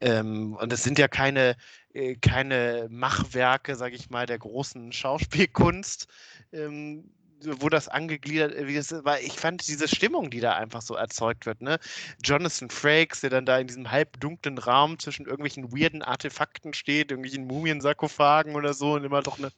[0.00, 1.56] Ähm, und es sind ja keine,
[1.92, 6.06] äh, keine Machwerke, sage ich mal, der großen Schauspielkunst.
[6.52, 7.10] Ähm,
[7.44, 11.60] wo das angegliedert ist, weil ich fand diese Stimmung, die da einfach so erzeugt wird,
[11.62, 11.78] ne?
[12.22, 17.46] Jonathan Frakes, der dann da in diesem halbdunklen Raum zwischen irgendwelchen weirden Artefakten steht, irgendwelchen
[17.46, 19.50] Mumiensarkophagen oder so und immer doch eine,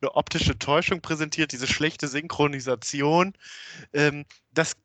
[0.00, 3.34] eine optische Täuschung präsentiert, diese schlechte Synchronisation.
[3.92, 4.76] Ähm, das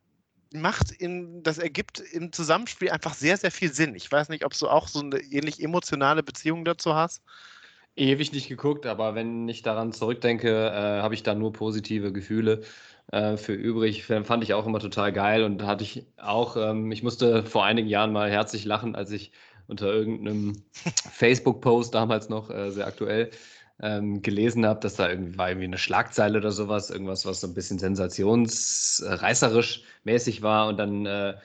[0.53, 3.95] macht in, das ergibt im Zusammenspiel einfach sehr, sehr viel Sinn.
[3.95, 7.21] Ich weiß nicht, ob du auch so eine ähnlich emotionale Beziehung dazu hast.
[7.95, 12.61] Ewig nicht geguckt, aber wenn ich daran zurückdenke, äh, habe ich da nur positive Gefühle
[13.11, 14.05] äh, für übrig.
[14.05, 17.87] Fand ich auch immer total geil und hatte ich auch, ähm, ich musste vor einigen
[17.87, 19.31] Jahren mal herzlich lachen, als ich
[19.67, 20.63] unter irgendeinem
[21.11, 23.31] Facebook-Post damals noch äh, sehr aktuell
[23.81, 27.47] ähm, gelesen habe, dass da irgendwie war irgendwie eine Schlagzeile oder sowas, irgendwas, was so
[27.47, 31.35] ein bisschen sensationsreißerisch mäßig war und dann äh,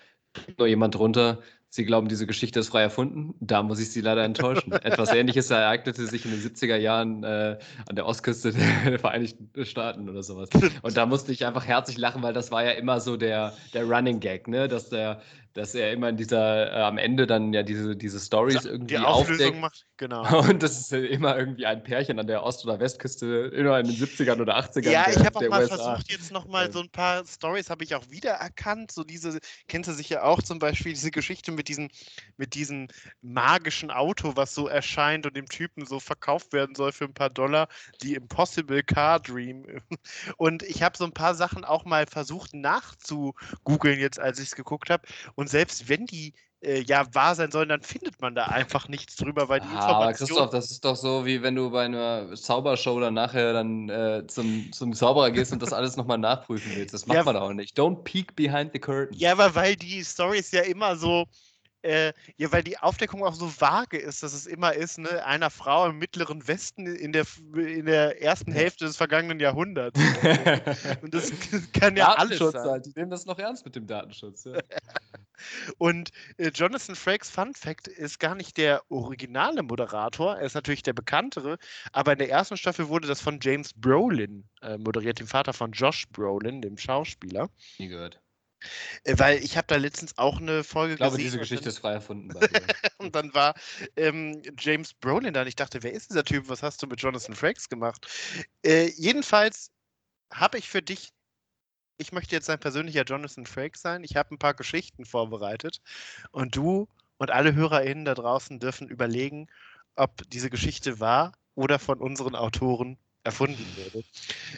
[0.58, 1.40] nur jemand drunter,
[1.72, 3.34] Sie glauben, diese Geschichte ist frei erfunden?
[3.38, 4.72] Da muss ich Sie leider enttäuschen.
[4.82, 7.58] Etwas Ähnliches ereignete sich in den 70er Jahren äh,
[7.88, 10.48] an der Ostküste der Vereinigten Staaten oder sowas.
[10.82, 13.84] Und da musste ich einfach herzlich lachen, weil das war ja immer so der, der
[13.84, 14.66] Running Gag, ne?
[14.66, 18.64] dass der dass er immer in dieser, äh, am Ende dann ja diese, diese Stories
[18.64, 19.60] irgendwie die Auflösung aufdeckt.
[19.60, 19.86] macht.
[20.00, 20.22] Genau.
[20.48, 23.96] Und das ist immer irgendwie ein Pärchen an der Ost- oder Westküste, immer in den
[23.96, 24.90] 70ern oder 80ern.
[24.90, 25.76] Ja, der, ich habe auch mal USA.
[25.76, 28.92] versucht, jetzt nochmal so ein paar Stories habe ich auch wiedererkannt.
[28.92, 29.38] So diese,
[29.68, 31.90] kennst du sicher auch zum Beispiel diese Geschichte mit diesem,
[32.38, 32.88] mit diesem
[33.20, 37.28] magischen Auto, was so erscheint und dem Typen so verkauft werden soll für ein paar
[37.28, 37.68] Dollar,
[38.02, 39.66] die Impossible Car Dream.
[40.38, 44.56] Und ich habe so ein paar Sachen auch mal versucht nachzugoogeln jetzt, als ich es
[44.56, 45.06] geguckt habe.
[45.34, 46.32] Und selbst wenn die
[46.62, 49.72] äh, ja wahr sein sollen, dann findet man da einfach nichts drüber, weil die ah,
[49.72, 50.02] Information.
[50.02, 53.88] Aber Christoph, das ist doch so, wie wenn du bei einer Zaubershow dann nachher dann
[53.88, 56.94] äh, zum, zum Zauberer gehst und das alles nochmal nachprüfen willst.
[56.94, 57.78] Das macht ja, man auch nicht.
[57.78, 59.16] Don't peek behind the curtain.
[59.16, 61.26] Ja, aber weil die Stories ja immer so
[61.82, 65.50] äh, ja, weil die Aufdeckung auch so vage ist, dass es immer ist, ne, einer
[65.50, 69.98] Frau im mittleren Westen in der, in der ersten Hälfte des vergangenen Jahrhunderts.
[71.02, 71.32] Und das
[71.72, 72.62] kann ja alles sein.
[72.62, 72.86] Halt.
[72.86, 74.44] Die nehmen das noch ernst mit dem Datenschutz.
[74.44, 74.58] Ja.
[75.78, 80.82] Und äh, Jonathan Frakes Fun Fact ist gar nicht der originale Moderator, er ist natürlich
[80.82, 81.56] der bekanntere,
[81.92, 85.72] aber in der ersten Staffel wurde das von James Brolin äh, moderiert, dem Vater von
[85.72, 87.48] Josh Brolin, dem Schauspieler.
[87.78, 88.20] Nie gehört.
[89.04, 90.94] Äh, weil ich habe da letztens auch eine Folge gesehen.
[90.94, 92.32] Ich glaube, gesehen diese Geschichte dann, ist frei erfunden.
[92.98, 93.54] und dann war
[93.96, 96.48] ähm, James Brolin da und ich dachte, wer ist dieser Typ?
[96.48, 98.06] Was hast du mit Jonathan Frakes gemacht?
[98.64, 99.70] Äh, jedenfalls
[100.32, 101.10] habe ich für dich,
[101.98, 104.04] ich möchte jetzt ein persönlicher Jonathan Frakes sein.
[104.04, 105.80] Ich habe ein paar Geschichten vorbereitet
[106.30, 106.88] und du
[107.18, 109.48] und alle HörerInnen da draußen dürfen überlegen,
[109.96, 114.04] ob diese Geschichte wahr oder von unseren Autoren erfunden wurde.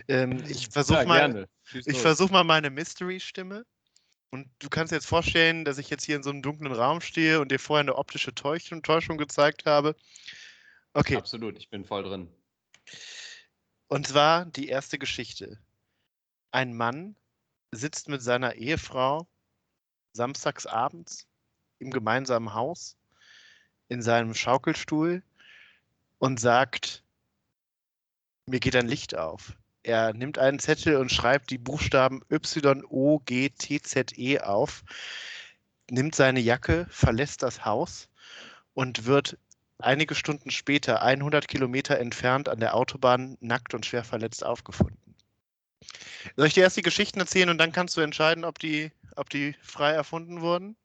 [0.09, 3.65] Ähm, ich versuche ja, mal, ich versuche mal meine Mystery-Stimme.
[4.33, 7.03] Und du kannst dir jetzt vorstellen, dass ich jetzt hier in so einem dunklen Raum
[7.03, 9.95] stehe und dir vorher eine optische Täuschung, Täuschung gezeigt habe.
[10.95, 11.17] Okay.
[11.17, 12.33] Absolut, ich bin voll drin.
[13.89, 15.61] Und zwar die erste Geschichte.
[16.51, 17.15] Ein Mann
[17.73, 19.29] sitzt mit seiner Ehefrau
[20.15, 21.27] samstags abends
[21.79, 22.97] im gemeinsamen Haus
[23.89, 25.23] in seinem Schaukelstuhl
[26.19, 27.05] und sagt,
[28.47, 29.59] mir geht ein Licht auf.
[29.83, 32.79] Er nimmt einen Zettel und schreibt die Buchstaben Y-O-G-T-Z-E
[34.41, 34.85] auf,
[35.91, 38.09] nimmt seine Jacke, verlässt das Haus
[38.75, 39.37] und wird
[39.79, 44.97] einige Stunden später, 100 Kilometer entfernt an der Autobahn, nackt und schwer verletzt aufgefunden.
[46.37, 49.29] Soll ich dir erst die Geschichten erzählen und dann kannst du entscheiden, ob die, ob
[49.31, 50.77] die frei erfunden wurden?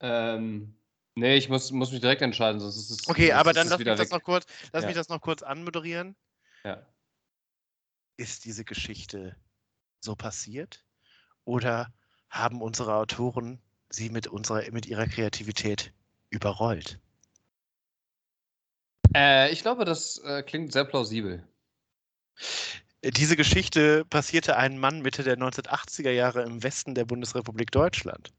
[0.00, 0.74] Ähm,
[1.16, 3.08] Nee, ich muss, muss mich direkt entscheiden, sonst ist es.
[3.08, 4.88] Okay, aber dann lass, mich das, noch kurz, lass Ja.
[4.88, 6.16] mich das noch kurz anmoderieren.
[6.64, 6.86] Ja.
[8.20, 9.34] Ist diese Geschichte
[10.00, 10.84] so passiert?
[11.46, 11.90] Oder
[12.28, 15.94] haben unsere Autoren sie mit, unserer, mit ihrer Kreativität
[16.28, 17.00] überrollt?
[19.16, 21.48] Äh, ich glaube, das äh, klingt sehr plausibel.
[23.02, 28.34] Diese Geschichte passierte einem Mann Mitte der 1980er Jahre im Westen der Bundesrepublik Deutschland.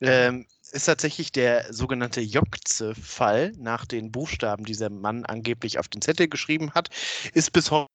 [0.00, 6.00] Ähm, ist tatsächlich der sogenannte Jokze-Fall nach den Buchstaben, die dieser Mann angeblich auf den
[6.00, 6.88] Zettel geschrieben hat,
[7.34, 7.91] ist bis heute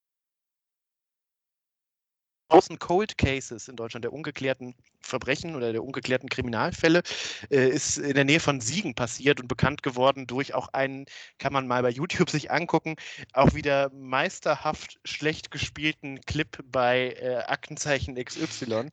[2.50, 7.02] großen Cold Cases in Deutschland der ungeklärten Verbrechen oder der ungeklärten Kriminalfälle
[7.50, 11.06] äh, ist in der Nähe von Siegen passiert und bekannt geworden durch auch einen,
[11.40, 12.96] kann man mal bei YouTube sich angucken,
[13.34, 18.90] auch wieder meisterhaft schlecht gespielten Clip bei äh, Aktenzeichen XY,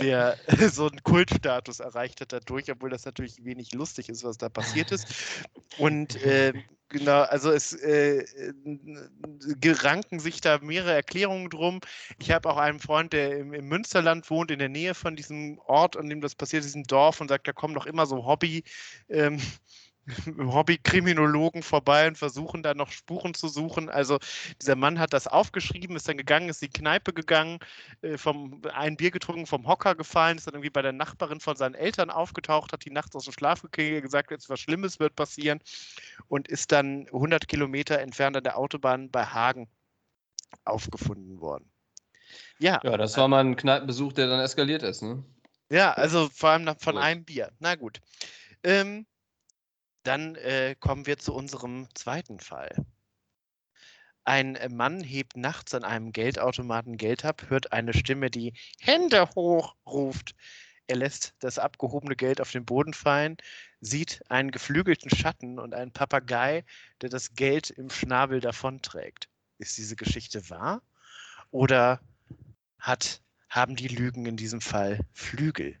[0.00, 0.38] der
[0.72, 4.92] so einen Kultstatus erreicht hat dadurch, obwohl das natürlich wenig lustig ist, was da passiert
[4.92, 5.06] ist.
[5.78, 6.52] Und äh,
[6.90, 8.24] genau, also es äh,
[9.64, 11.80] ranken sich da mehrere Erklärungen drum.
[12.18, 15.58] Ich habe auch einen Freund, der im, im Münsterland wohnt, in der Nähe von diesem
[15.66, 18.62] Ort, an dem das passiert, diesem Dorf, und sagt, da kommen doch immer so Hobby.
[19.08, 19.40] Ähm,
[20.38, 23.88] Hobby-Kriminologen vorbei und versuchen da noch Spuren zu suchen.
[23.88, 24.18] Also
[24.60, 27.58] dieser Mann hat das aufgeschrieben, ist dann gegangen, ist in die Kneipe gegangen,
[28.02, 31.56] äh, vom, ein Bier getrunken, vom Hocker gefallen, ist dann irgendwie bei der Nachbarin von
[31.56, 35.16] seinen Eltern aufgetaucht, hat die nachts aus dem Schlaf gekriegt, gesagt, jetzt was Schlimmes wird
[35.16, 35.60] passieren
[36.28, 39.68] und ist dann 100 Kilometer entfernt an der Autobahn bei Hagen
[40.64, 41.70] aufgefunden worden.
[42.58, 45.24] Ja, Ja, das war mal ein Kneipenbesuch, der dann eskaliert ist, ne?
[45.70, 47.50] ja, also vor allem von einem Bier.
[47.58, 48.00] Na gut.
[48.62, 49.06] Ähm,
[50.02, 52.74] dann äh, kommen wir zu unserem zweiten Fall.
[54.24, 59.28] Ein äh, Mann hebt nachts an einem Geldautomaten Geld ab, hört eine Stimme, die Hände
[59.34, 60.34] hoch ruft.
[60.86, 63.36] Er lässt das abgehobene Geld auf den Boden fallen,
[63.80, 66.64] sieht einen geflügelten Schatten und einen Papagei,
[67.00, 69.28] der das Geld im Schnabel davonträgt.
[69.58, 70.82] Ist diese Geschichte wahr?
[71.50, 72.00] Oder
[72.78, 75.78] hat, haben die Lügen in diesem Fall Flügel?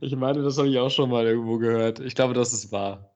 [0.00, 2.00] Ich meine, das habe ich auch schon mal irgendwo gehört.
[2.00, 3.14] Ich glaube, das ist wahr.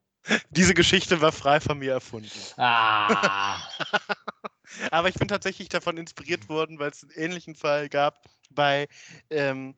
[0.50, 2.30] Diese Geschichte war frei von mir erfunden.
[2.56, 3.58] Ah!
[4.90, 8.88] Aber ich bin tatsächlich davon inspiriert worden, weil es einen ähnlichen Fall gab bei,
[9.30, 9.74] ähm,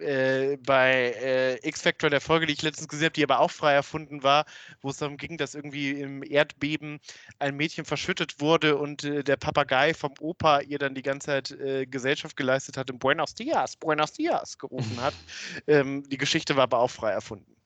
[0.00, 3.74] äh, bei äh, X-Factor, der Folge, die ich letztens gesehen habe, die aber auch frei
[3.74, 4.44] erfunden war,
[4.80, 7.00] wo es darum ging, dass irgendwie im Erdbeben
[7.38, 11.50] ein Mädchen verschüttet wurde und äh, der Papagei vom Opa ihr dann die ganze Zeit
[11.52, 15.14] äh, Gesellschaft geleistet hat und Buenos Dias, Buenos Dias gerufen hat.
[15.66, 17.56] ähm, die Geschichte war aber auch frei erfunden.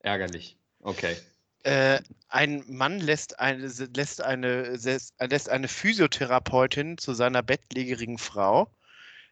[0.00, 0.56] Ärgerlich.
[0.80, 1.16] Okay.
[1.64, 4.76] Äh, ein Mann lässt eine, lässt, eine,
[5.18, 8.70] lässt eine Physiotherapeutin zu seiner bettlägerigen Frau.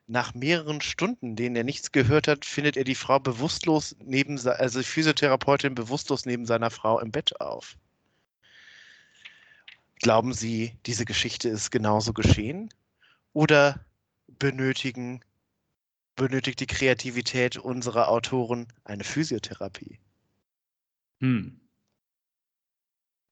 [0.08, 4.82] Nach mehreren Stunden, denen er nichts gehört hat, findet er die Frau bewusstlos neben, also
[4.82, 7.76] Physiotherapeutin bewusstlos neben seiner Frau im Bett auf.
[10.00, 12.68] Glauben Sie, diese Geschichte ist genauso geschehen?
[13.32, 13.84] Oder
[14.28, 15.24] benötigen,
[16.14, 19.98] benötigt die Kreativität unserer Autoren eine Physiotherapie?
[21.20, 21.60] Hm.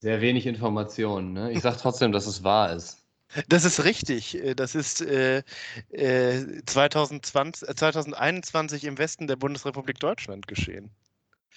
[0.01, 1.53] Sehr wenig Informationen, ne?
[1.53, 3.04] Ich sag trotzdem, dass es wahr ist.
[3.49, 4.43] Das ist richtig.
[4.43, 5.43] Äh, Das ist äh,
[5.91, 10.91] äh, 2020, äh, 2021 im Westen der Bundesrepublik Deutschland geschehen.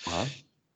[0.05, 0.27] Ja?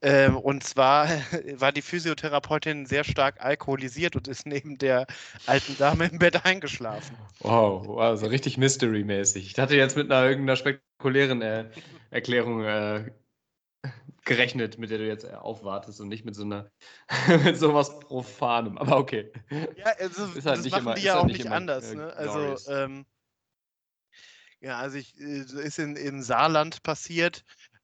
[0.04, 1.08] Ähm, und zwar
[1.56, 5.06] war die Physiotherapeutin sehr stark alkoholisiert und ist neben der
[5.45, 7.16] alten Dame im Bett eingeschlafen.
[7.39, 9.45] Wow, wow, so richtig Mystery-mäßig.
[9.52, 11.66] Ich hatte jetzt mit einer irgendeiner spektakulären äh,
[12.10, 13.12] Erklärung äh,
[14.32, 16.69] gerechnet, mit der du jetzt äh, aufwartest und nicht mit so einer
[17.43, 18.77] mit sowas Profanem.
[18.77, 19.32] Aber okay.
[19.49, 21.91] Ja, also Ist halt das nicht machen immer- die ja halt auch nicht immer, anders.
[21.91, 22.13] äh, Ne?
[22.13, 22.67] Also glorious.
[22.67, 23.05] ähm,
[24.59, 27.43] ja, also ich, äh, ist in, in Saarland passiert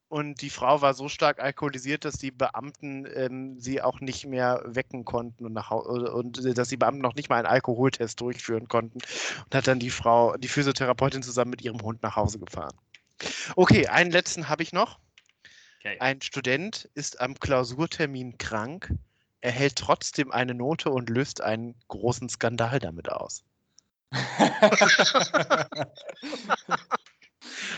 [0.09, 4.61] und die Frau war so stark alkoholisiert, dass die Beamten ähm, sie auch nicht mehr
[4.65, 8.67] wecken konnten und, nach, und äh, dass die Beamten noch nicht mal einen Alkoholtest durchführen
[8.67, 8.99] konnten
[9.45, 12.75] und hat dann die Frau, die Physiotherapeutin zusammen mit ihrem Hund nach Hause gefahren.
[13.55, 14.99] Okay, einen letzten habe ich noch.
[15.87, 15.99] Okay.
[15.99, 18.93] Ein Student ist am Klausurtermin krank,
[19.41, 23.43] erhält trotzdem eine Note und löst einen großen Skandal damit aus.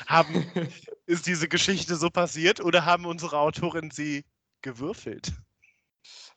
[0.08, 0.46] Haben,
[1.06, 4.26] ist diese Geschichte so passiert oder haben unsere Autorin sie
[4.62, 5.32] gewürfelt?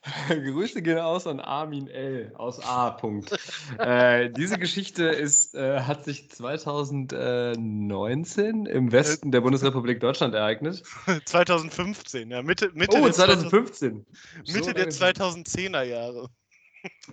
[0.28, 2.32] Grüße gehen aus an Armin L.
[2.34, 2.90] aus A.
[2.90, 3.30] Punkt.
[3.78, 10.82] äh, diese Geschichte ist, äh, hat sich 2019 im Westen der Bundesrepublik Deutschland ereignet.
[11.26, 14.04] 2015, ja, Mitte, Mitte, Oh, der, 2015.
[14.44, 16.28] 2000 Mitte So der lange- 2010er Jahre.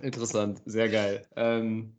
[0.02, 1.24] Interessant, sehr geil.
[1.36, 1.94] Ähm,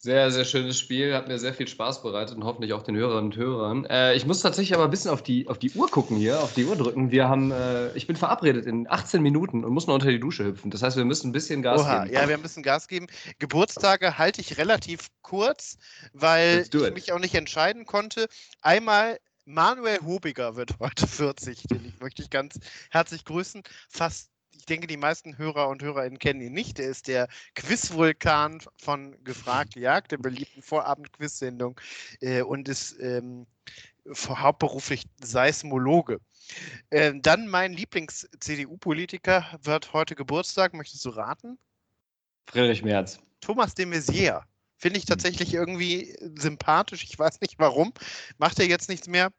[0.00, 3.32] Sehr, sehr schönes Spiel, hat mir sehr viel Spaß bereitet und hoffentlich auch den Hörerinnen
[3.32, 3.84] und Hörern.
[3.86, 6.54] Äh, ich muss tatsächlich aber ein bisschen auf die, auf die Uhr gucken hier, auf
[6.54, 7.10] die Uhr drücken.
[7.10, 10.44] Wir haben, äh, ich bin verabredet in 18 Minuten und muss noch unter die Dusche
[10.44, 10.70] hüpfen.
[10.70, 12.14] Das heißt, wir müssen ein bisschen Gas Oha, geben.
[12.14, 13.08] Ja, wir müssen Gas geben.
[13.40, 15.78] Geburtstage halte ich relativ kurz,
[16.12, 18.28] weil ich mich auch nicht entscheiden konnte.
[18.62, 23.64] Einmal Manuel Hobiger wird heute 40, den ich möchte ich ganz herzlich grüßen.
[23.88, 24.30] Fast
[24.68, 26.78] denke, die meisten Hörer und Hörerinnen kennen ihn nicht.
[26.78, 31.80] Er ist der Quizvulkan von Gefragt Jagd, der beliebten Vorabend-Quiz-Sendung
[32.20, 33.46] äh, und ist ähm,
[34.14, 36.20] hauptberuflich Seismologe.
[36.90, 40.74] Äh, dann mein Lieblings-CDU-Politiker wird heute Geburtstag.
[40.74, 41.58] Möchtest du raten?
[42.46, 43.18] Friedrich Merz.
[43.40, 44.42] Thomas de Maizière.
[44.76, 47.04] Finde ich tatsächlich irgendwie sympathisch.
[47.04, 47.92] Ich weiß nicht warum.
[48.38, 49.30] Macht er jetzt nichts mehr.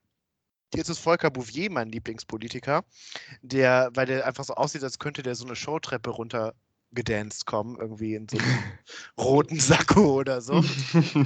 [0.73, 2.83] Jetzt ist Volker Bouvier mein Lieblingspolitiker,
[3.41, 6.53] der, weil der einfach so aussieht, als könnte der so eine Showtreppe runter
[6.91, 8.63] gedanced kommen, irgendwie in so einem
[9.17, 10.61] roten Sakko oder so.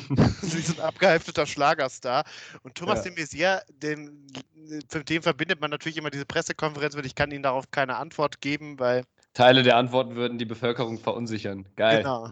[0.42, 2.26] Sie sind abgehalfteter Schlagerstar.
[2.64, 3.12] Und Thomas ja.
[3.12, 4.28] de Maizière, den,
[5.08, 8.80] dem verbindet man natürlich immer diese Pressekonferenz mit, ich kann Ihnen darauf keine Antwort geben,
[8.80, 9.04] weil.
[9.34, 11.68] Teile der Antworten würden die Bevölkerung verunsichern.
[11.76, 12.00] Geil.
[12.00, 12.30] Genau.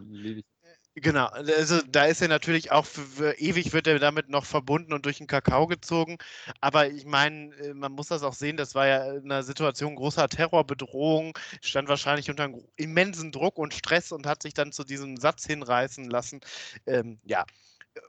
[0.98, 4.92] Genau, also da ist er natürlich auch für, für ewig wird er damit noch verbunden
[4.92, 6.18] und durch den Kakao gezogen.
[6.60, 9.96] Aber ich meine, äh, man muss das auch sehen, das war ja in einer Situation
[9.96, 14.84] großer Terrorbedrohung, stand wahrscheinlich unter einem immensen Druck und Stress und hat sich dann zu
[14.84, 16.42] diesem Satz hinreißen lassen.
[16.86, 17.46] Ähm, ja.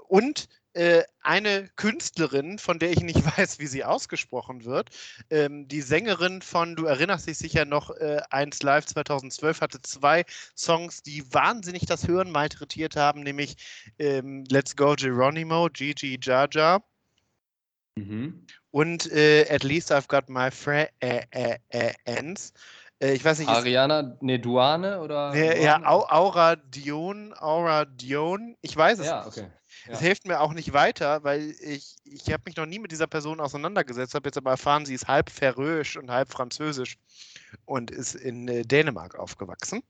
[0.08, 4.90] Und äh, eine Künstlerin, von der ich nicht weiß, wie sie ausgesprochen wird.
[5.30, 10.24] Ähm, die Sängerin von, du erinnerst dich sicher noch, äh, 1 Live 2012 hatte zwei
[10.56, 13.56] Songs, die wahnsinnig das Hören malträtiert haben, nämlich
[13.98, 16.82] ähm, Let's Go Geronimo, Gigi Jaja.
[17.96, 18.46] Mhm.
[18.70, 20.90] Und äh, At Least I've Got My Friends.
[21.00, 21.58] Äh,
[23.10, 23.48] ich weiß nicht.
[23.48, 25.32] Ariana, ne, Duane oder?
[25.32, 28.56] Nee, ja, Aura Dion, Aura Dion.
[28.60, 29.48] Ich weiß es ja, okay.
[29.88, 33.06] Es hilft mir auch nicht weiter, weil ich, ich habe mich noch nie mit dieser
[33.06, 36.98] Person auseinandergesetzt, habe jetzt aber erfahren, sie ist halb färöisch und halb französisch
[37.64, 39.82] und ist in äh, Dänemark aufgewachsen.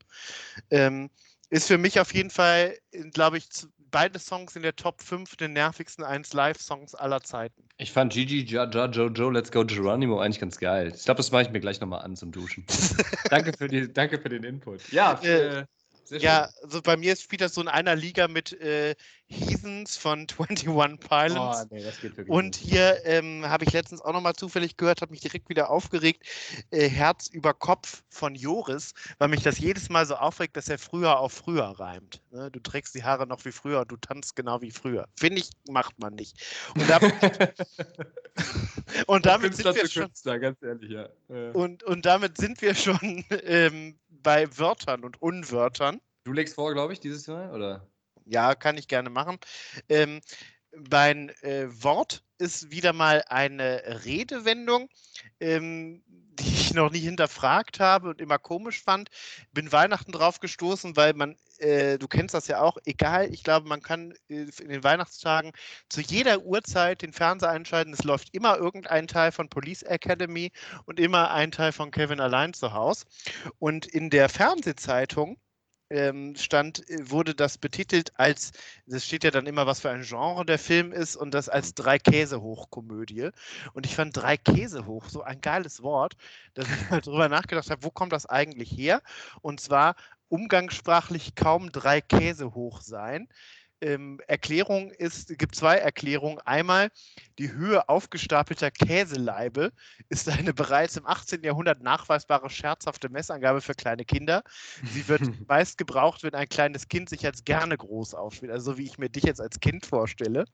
[0.71, 1.11] Ähm,
[1.51, 2.79] ist für mich auf jeden Fall,
[3.13, 3.49] glaube ich,
[3.93, 7.63] beide Songs in der Top 5 der nervigsten 1 Live-Songs aller Zeiten.
[7.77, 10.93] Ich fand Gigi, Ja, Ja, Jojo, Let's Go Geronimo eigentlich ganz geil.
[10.97, 12.65] Ich glaube, das mache ich mir gleich nochmal an zum Duschen.
[13.31, 14.91] danke, für die, danke für den Input.
[14.91, 15.69] Ja, für,
[16.11, 18.95] äh, ja, also bei mir spielt das so in einer Liga mit äh,
[19.33, 20.69] Heathens von 21
[21.01, 21.63] Pilots.
[21.63, 25.03] Oh, nee, das geht wirklich Und hier ähm, habe ich letztens auch nochmal zufällig gehört,
[25.03, 26.25] habe mich direkt wieder aufgeregt.
[26.71, 30.79] Äh, Herz über Kopf von Joris, weil mich das jedes Mal so aufregt, dass er
[30.79, 32.21] früher auf früher reimt.
[32.31, 32.51] Ne?
[32.51, 35.07] Du trägst die Haare noch wie früher du tanzt genau wie früher.
[35.17, 36.37] Finde ich, macht man nicht.
[36.75, 37.13] Und damit,
[39.07, 40.05] und damit sind wir schon.
[40.05, 41.09] Künstler, ganz ehrlich, ja.
[41.53, 46.01] Und, und damit sind wir schon ähm, bei Wörtern und Unwörtern.
[46.25, 47.87] Du legst vor, glaube ich, dieses Mal, oder?
[48.27, 49.39] Ja, kann ich gerne machen.
[49.89, 50.21] Ähm,
[50.91, 54.89] mein äh, Wort ist wieder mal eine Redewendung,
[55.41, 56.03] ähm,
[56.41, 59.11] die ich noch nie hinterfragt habe und immer komisch fand.
[59.53, 63.69] Bin Weihnachten drauf gestoßen, weil man, äh, du kennst das ja auch, egal, ich glaube,
[63.69, 65.53] man kann äh, in den Weihnachtstagen
[65.91, 67.93] zu jeder Uhrzeit den Fernseher einschalten.
[67.93, 70.51] Es läuft immer irgendein Teil von Police Academy
[70.87, 73.05] und immer ein Teil von Kevin allein zu Hause.
[73.59, 75.37] Und in der Fernsehzeitung
[75.93, 78.53] ähm, stand, äh, wurde das betitelt als,
[78.87, 81.75] das steht ja dann immer, was für ein Genre der Film ist und das als
[81.75, 83.31] drei Käse hoch Komödie.
[83.75, 86.15] Und ich fand drei Käse hoch so ein geiles Wort,
[86.55, 89.03] dass ich mal drüber nachgedacht habe, wo kommt das eigentlich her?
[89.43, 89.95] Und zwar
[90.29, 93.29] umgangssprachlich kaum drei Käse hoch sein
[93.83, 96.39] ähm, Erklärung ist, gibt zwei Erklärungen.
[96.45, 96.91] Einmal,
[97.39, 99.73] die Höhe aufgestapelter Käseleibe
[100.09, 101.43] ist eine bereits im 18.
[101.43, 104.43] Jahrhundert nachweisbare scherzhafte Messangabe für kleine Kinder.
[104.85, 108.79] Sie wird meist gebraucht, wenn ein kleines Kind sich als gerne groß aufspielt, also so
[108.79, 110.45] wie ich mir dich jetzt als Kind vorstelle.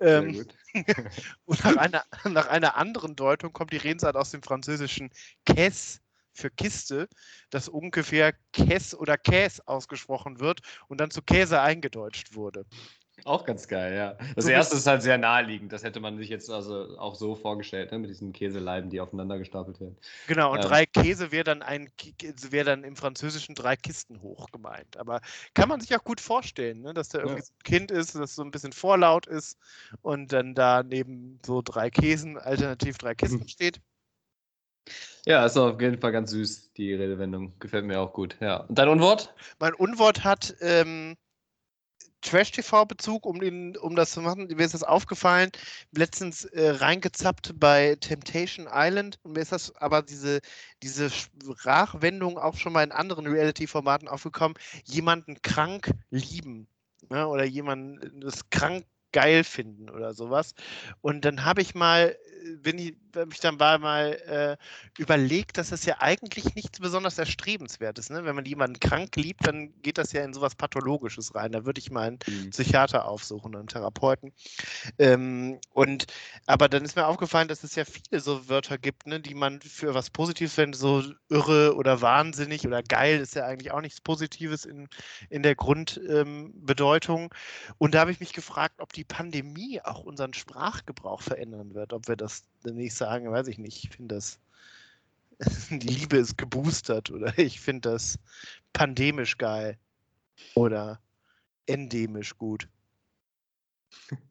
[0.00, 0.46] Ähm,
[1.44, 5.10] und nach einer, nach einer anderen Deutung kommt die Redensart aus dem französischen
[5.44, 6.00] Caisse
[6.34, 7.08] für Kiste,
[7.50, 12.66] das ungefähr Käs oder Käs ausgesprochen wird und dann zu Käse eingedeutscht wurde.
[13.24, 14.16] Auch ganz geil, ja.
[14.34, 15.72] Das so erste ist halt sehr naheliegend.
[15.72, 17.98] Das hätte man sich jetzt also auch so vorgestellt, ne?
[17.98, 19.96] mit diesen Käseleiben, die aufeinander gestapelt werden.
[20.26, 20.64] Genau, und ähm.
[20.64, 21.88] drei Käse wäre dann ein
[22.50, 24.96] wäre dann im Französischen drei Kisten hoch gemeint.
[24.96, 25.20] Aber
[25.54, 26.92] kann man sich auch gut vorstellen, ne?
[26.92, 27.46] dass da irgendwie ja.
[27.46, 29.58] ein Kind ist, das so ein bisschen vorlaut ist
[30.02, 33.48] und dann da neben so drei Käsen, alternativ drei Kisten mhm.
[33.48, 33.80] steht.
[35.26, 37.54] Ja, ist auf jeden Fall ganz süß, die Redewendung.
[37.58, 38.36] Gefällt mir auch gut.
[38.40, 38.58] Ja.
[38.58, 39.34] Und dein Unwort?
[39.58, 41.16] Mein Unwort hat ähm,
[42.20, 43.40] Trash-TV-Bezug, um,
[43.80, 44.48] um das zu machen.
[44.48, 45.50] Mir ist das aufgefallen,
[45.92, 49.18] letztens äh, reingezappt bei Temptation Island.
[49.22, 50.40] Und mir ist das aber diese,
[50.82, 54.58] diese Sprachwendung auch schon mal in anderen Reality-Formaten aufgekommen.
[54.84, 56.66] Jemanden krank lieben.
[57.10, 60.54] ne, oder jemanden das krank geil finden oder sowas.
[61.00, 62.16] Und dann habe ich mal
[62.62, 64.56] bin ich, habe ich dann mal äh,
[65.00, 68.10] überlegt, dass das ja eigentlich nichts besonders Erstrebenswertes.
[68.10, 68.24] Ne?
[68.24, 71.52] Wenn man jemanden krank liebt, dann geht das ja in sowas Pathologisches rein.
[71.52, 72.50] Da würde ich mal einen mhm.
[72.50, 74.32] Psychiater aufsuchen, einen Therapeuten.
[74.98, 76.06] Ähm, und
[76.46, 79.60] aber dann ist mir aufgefallen, dass es ja viele so Wörter gibt, ne, die man
[79.60, 84.00] für was Positives findet, so irre oder wahnsinnig oder geil ist ja eigentlich auch nichts
[84.00, 84.88] Positives in,
[85.30, 87.22] in der Grundbedeutung.
[87.22, 87.30] Ähm,
[87.78, 92.08] und da habe ich mich gefragt, ob die Pandemie auch unseren Sprachgebrauch verändern wird, ob
[92.08, 93.84] wir das das nicht sagen, weiß ich nicht.
[93.84, 94.38] Ich finde das,
[95.70, 98.18] die Liebe ist geboostert oder ich finde das
[98.72, 99.78] pandemisch geil
[100.54, 101.00] oder
[101.66, 102.68] endemisch gut.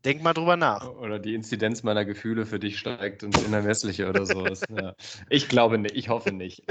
[0.05, 0.89] Denk mal drüber nach.
[0.89, 4.61] Oder die Inzidenz meiner Gefühle für dich steigt ins Innerwestliche oder sowas.
[4.69, 4.93] ja.
[5.29, 6.63] Ich glaube nicht, ich hoffe nicht.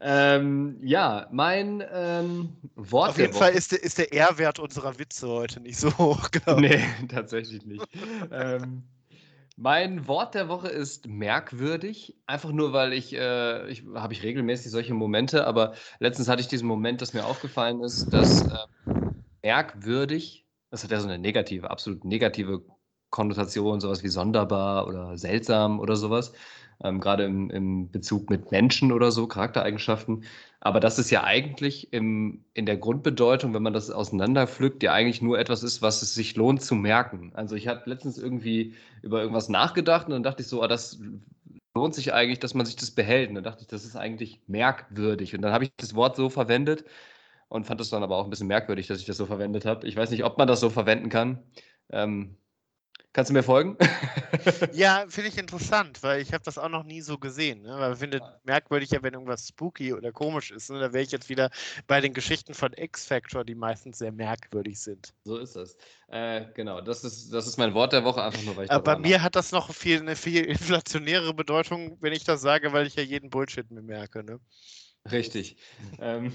[0.00, 3.10] Ähm, ja, mein ähm, Wort.
[3.10, 6.66] Auf jeden Fall ist der, ist der R-Wert unserer Witze heute nicht so hoch, glaube
[6.66, 6.70] ich.
[6.70, 7.86] Nee, tatsächlich nicht.
[8.30, 8.82] ähm,
[9.60, 12.16] mein Wort der Woche ist merkwürdig.
[12.26, 16.46] Einfach nur, weil ich, äh, ich habe ich regelmäßig solche Momente, aber letztens hatte ich
[16.46, 18.54] diesen Moment, dass mir aufgefallen ist, dass äh,
[19.42, 22.62] merkwürdig, das hat ja so eine negative, absolut negative
[23.10, 26.32] Konnotation, sowas wie sonderbar oder seltsam oder sowas
[26.82, 30.24] ähm, gerade im, im Bezug mit Menschen oder so, Charaktereigenschaften.
[30.60, 35.22] Aber das ist ja eigentlich im, in der Grundbedeutung, wenn man das auseinanderpflückt, ja eigentlich
[35.22, 37.32] nur etwas ist, was es sich lohnt zu merken.
[37.34, 41.00] Also ich habe letztens irgendwie über irgendwas nachgedacht und dann dachte ich so, ah, das
[41.74, 43.28] lohnt sich eigentlich, dass man sich das behält.
[43.28, 45.34] Und dann dachte ich, das ist eigentlich merkwürdig.
[45.34, 46.84] Und dann habe ich das Wort so verwendet
[47.48, 49.86] und fand es dann aber auch ein bisschen merkwürdig, dass ich das so verwendet habe.
[49.86, 51.42] Ich weiß nicht, ob man das so verwenden kann.
[51.90, 52.36] Ähm,
[53.18, 53.76] Kannst du mir folgen?
[54.74, 57.62] ja, finde ich interessant, weil ich habe das auch noch nie so gesehen.
[57.62, 57.76] Ne?
[57.76, 60.70] Weil ich finde merkwürdig wenn irgendwas spooky oder komisch ist.
[60.70, 60.78] Ne?
[60.78, 61.50] Da wäre ich jetzt wieder
[61.88, 65.14] bei den Geschichten von X-Factor, die meistens sehr merkwürdig sind.
[65.24, 65.76] So ist das.
[66.06, 68.84] Äh, genau, das ist, das ist mein Wort der Woche, einfach nur weil ich Aber
[68.84, 72.86] bei mir hat das noch viel, eine viel inflationäre Bedeutung, wenn ich das sage, weil
[72.86, 74.22] ich ja jeden Bullshit mir merke.
[74.22, 74.38] Ne?
[75.10, 75.56] Richtig.
[75.98, 76.32] ähm,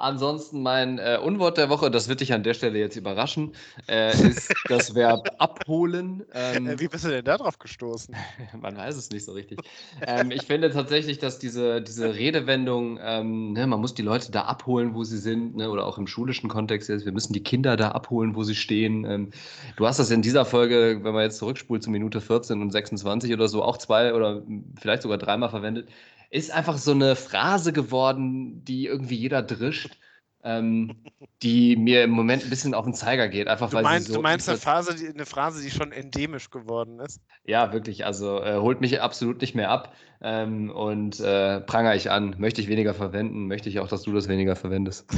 [0.00, 3.52] Ansonsten mein äh, Unwort der Woche, das wird dich an der Stelle jetzt überraschen,
[3.88, 6.24] äh, ist das Verb abholen.
[6.32, 8.16] Ähm, äh, Wie bist du denn da drauf gestoßen?
[8.60, 9.60] man weiß es nicht so richtig.
[10.06, 14.42] ähm, ich finde tatsächlich, dass diese, diese Redewendung, ähm, ne, man muss die Leute da
[14.42, 17.76] abholen, wo sie sind, ne, oder auch im schulischen Kontext jetzt, wir müssen die Kinder
[17.76, 19.04] da abholen, wo sie stehen.
[19.04, 19.30] Ähm,
[19.76, 23.34] du hast das in dieser Folge, wenn man jetzt zurückspult zu Minute 14 und 26
[23.34, 24.42] oder so, auch zwei oder
[24.80, 25.88] vielleicht sogar dreimal verwendet
[26.30, 29.98] ist einfach so eine Phrase geworden, die irgendwie jeder drischt,
[30.42, 31.04] ähm,
[31.42, 33.48] die mir im Moment ein bisschen auf den Zeiger geht.
[33.48, 35.92] Einfach, du, weil meinst, sie so du meinst eine, Phase, die, eine Phrase, die schon
[35.92, 37.20] endemisch geworden ist?
[37.50, 38.06] Ja, wirklich.
[38.06, 42.36] Also äh, holt mich absolut nicht mehr ab ähm, und äh, prangere ich an.
[42.38, 45.10] Möchte ich weniger verwenden, möchte ich auch, dass du das weniger verwendest.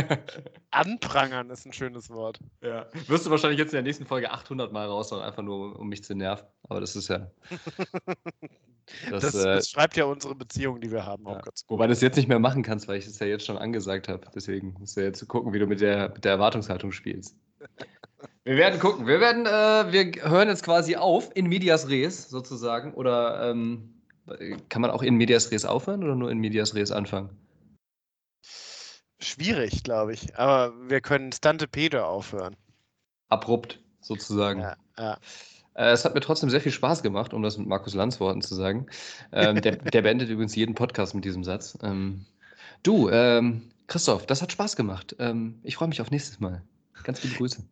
[0.70, 2.40] Anprangern ist ein schönes Wort.
[2.60, 2.84] Ja.
[3.06, 6.04] Wirst du wahrscheinlich jetzt in der nächsten Folge 800 Mal raushauen, einfach nur, um mich
[6.04, 6.44] zu nerven.
[6.68, 7.30] Aber das ist ja.
[9.10, 11.30] Das, das, äh, das, schreibt ja unsere Beziehung, die wir haben, ja.
[11.30, 11.76] auch ganz gut.
[11.76, 14.08] Wobei du es jetzt nicht mehr machen kannst, weil ich es ja jetzt schon angesagt
[14.08, 14.26] habe.
[14.34, 17.36] Deswegen musst du jetzt gucken, wie du mit der, mit der Erwartungshaltung spielst.
[18.44, 19.06] Wir werden gucken.
[19.06, 22.94] Wir werden, äh, wir hören jetzt quasi auf in Medias Res sozusagen.
[22.94, 24.02] Oder ähm,
[24.68, 27.30] kann man auch in Medias Res aufhören oder nur in Medias Res anfangen?
[29.20, 30.36] Schwierig, glaube ich.
[30.36, 32.56] Aber wir können Stante Peter aufhören.
[33.28, 34.60] Abrupt, sozusagen.
[34.60, 35.18] Ja, ja.
[35.74, 38.42] Äh, es hat mir trotzdem sehr viel Spaß gemacht, um das mit Markus Lanz Worten
[38.42, 38.86] zu sagen.
[39.32, 41.78] Ähm, der, der, beendet übrigens jeden Podcast mit diesem Satz.
[41.82, 42.26] Ähm,
[42.82, 45.16] du, ähm, Christoph, das hat Spaß gemacht.
[45.18, 46.62] Ähm, ich freue mich auf nächstes Mal.
[47.04, 47.62] Ganz liebe Grüße.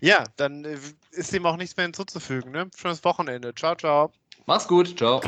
[0.00, 0.78] Ja, dann äh,
[1.12, 2.52] ist dem auch nichts mehr hinzuzufügen.
[2.52, 2.70] Ne?
[2.76, 3.54] Schönes Wochenende.
[3.54, 4.12] Ciao, ciao.
[4.46, 4.96] Mach's gut.
[4.96, 5.20] Ciao.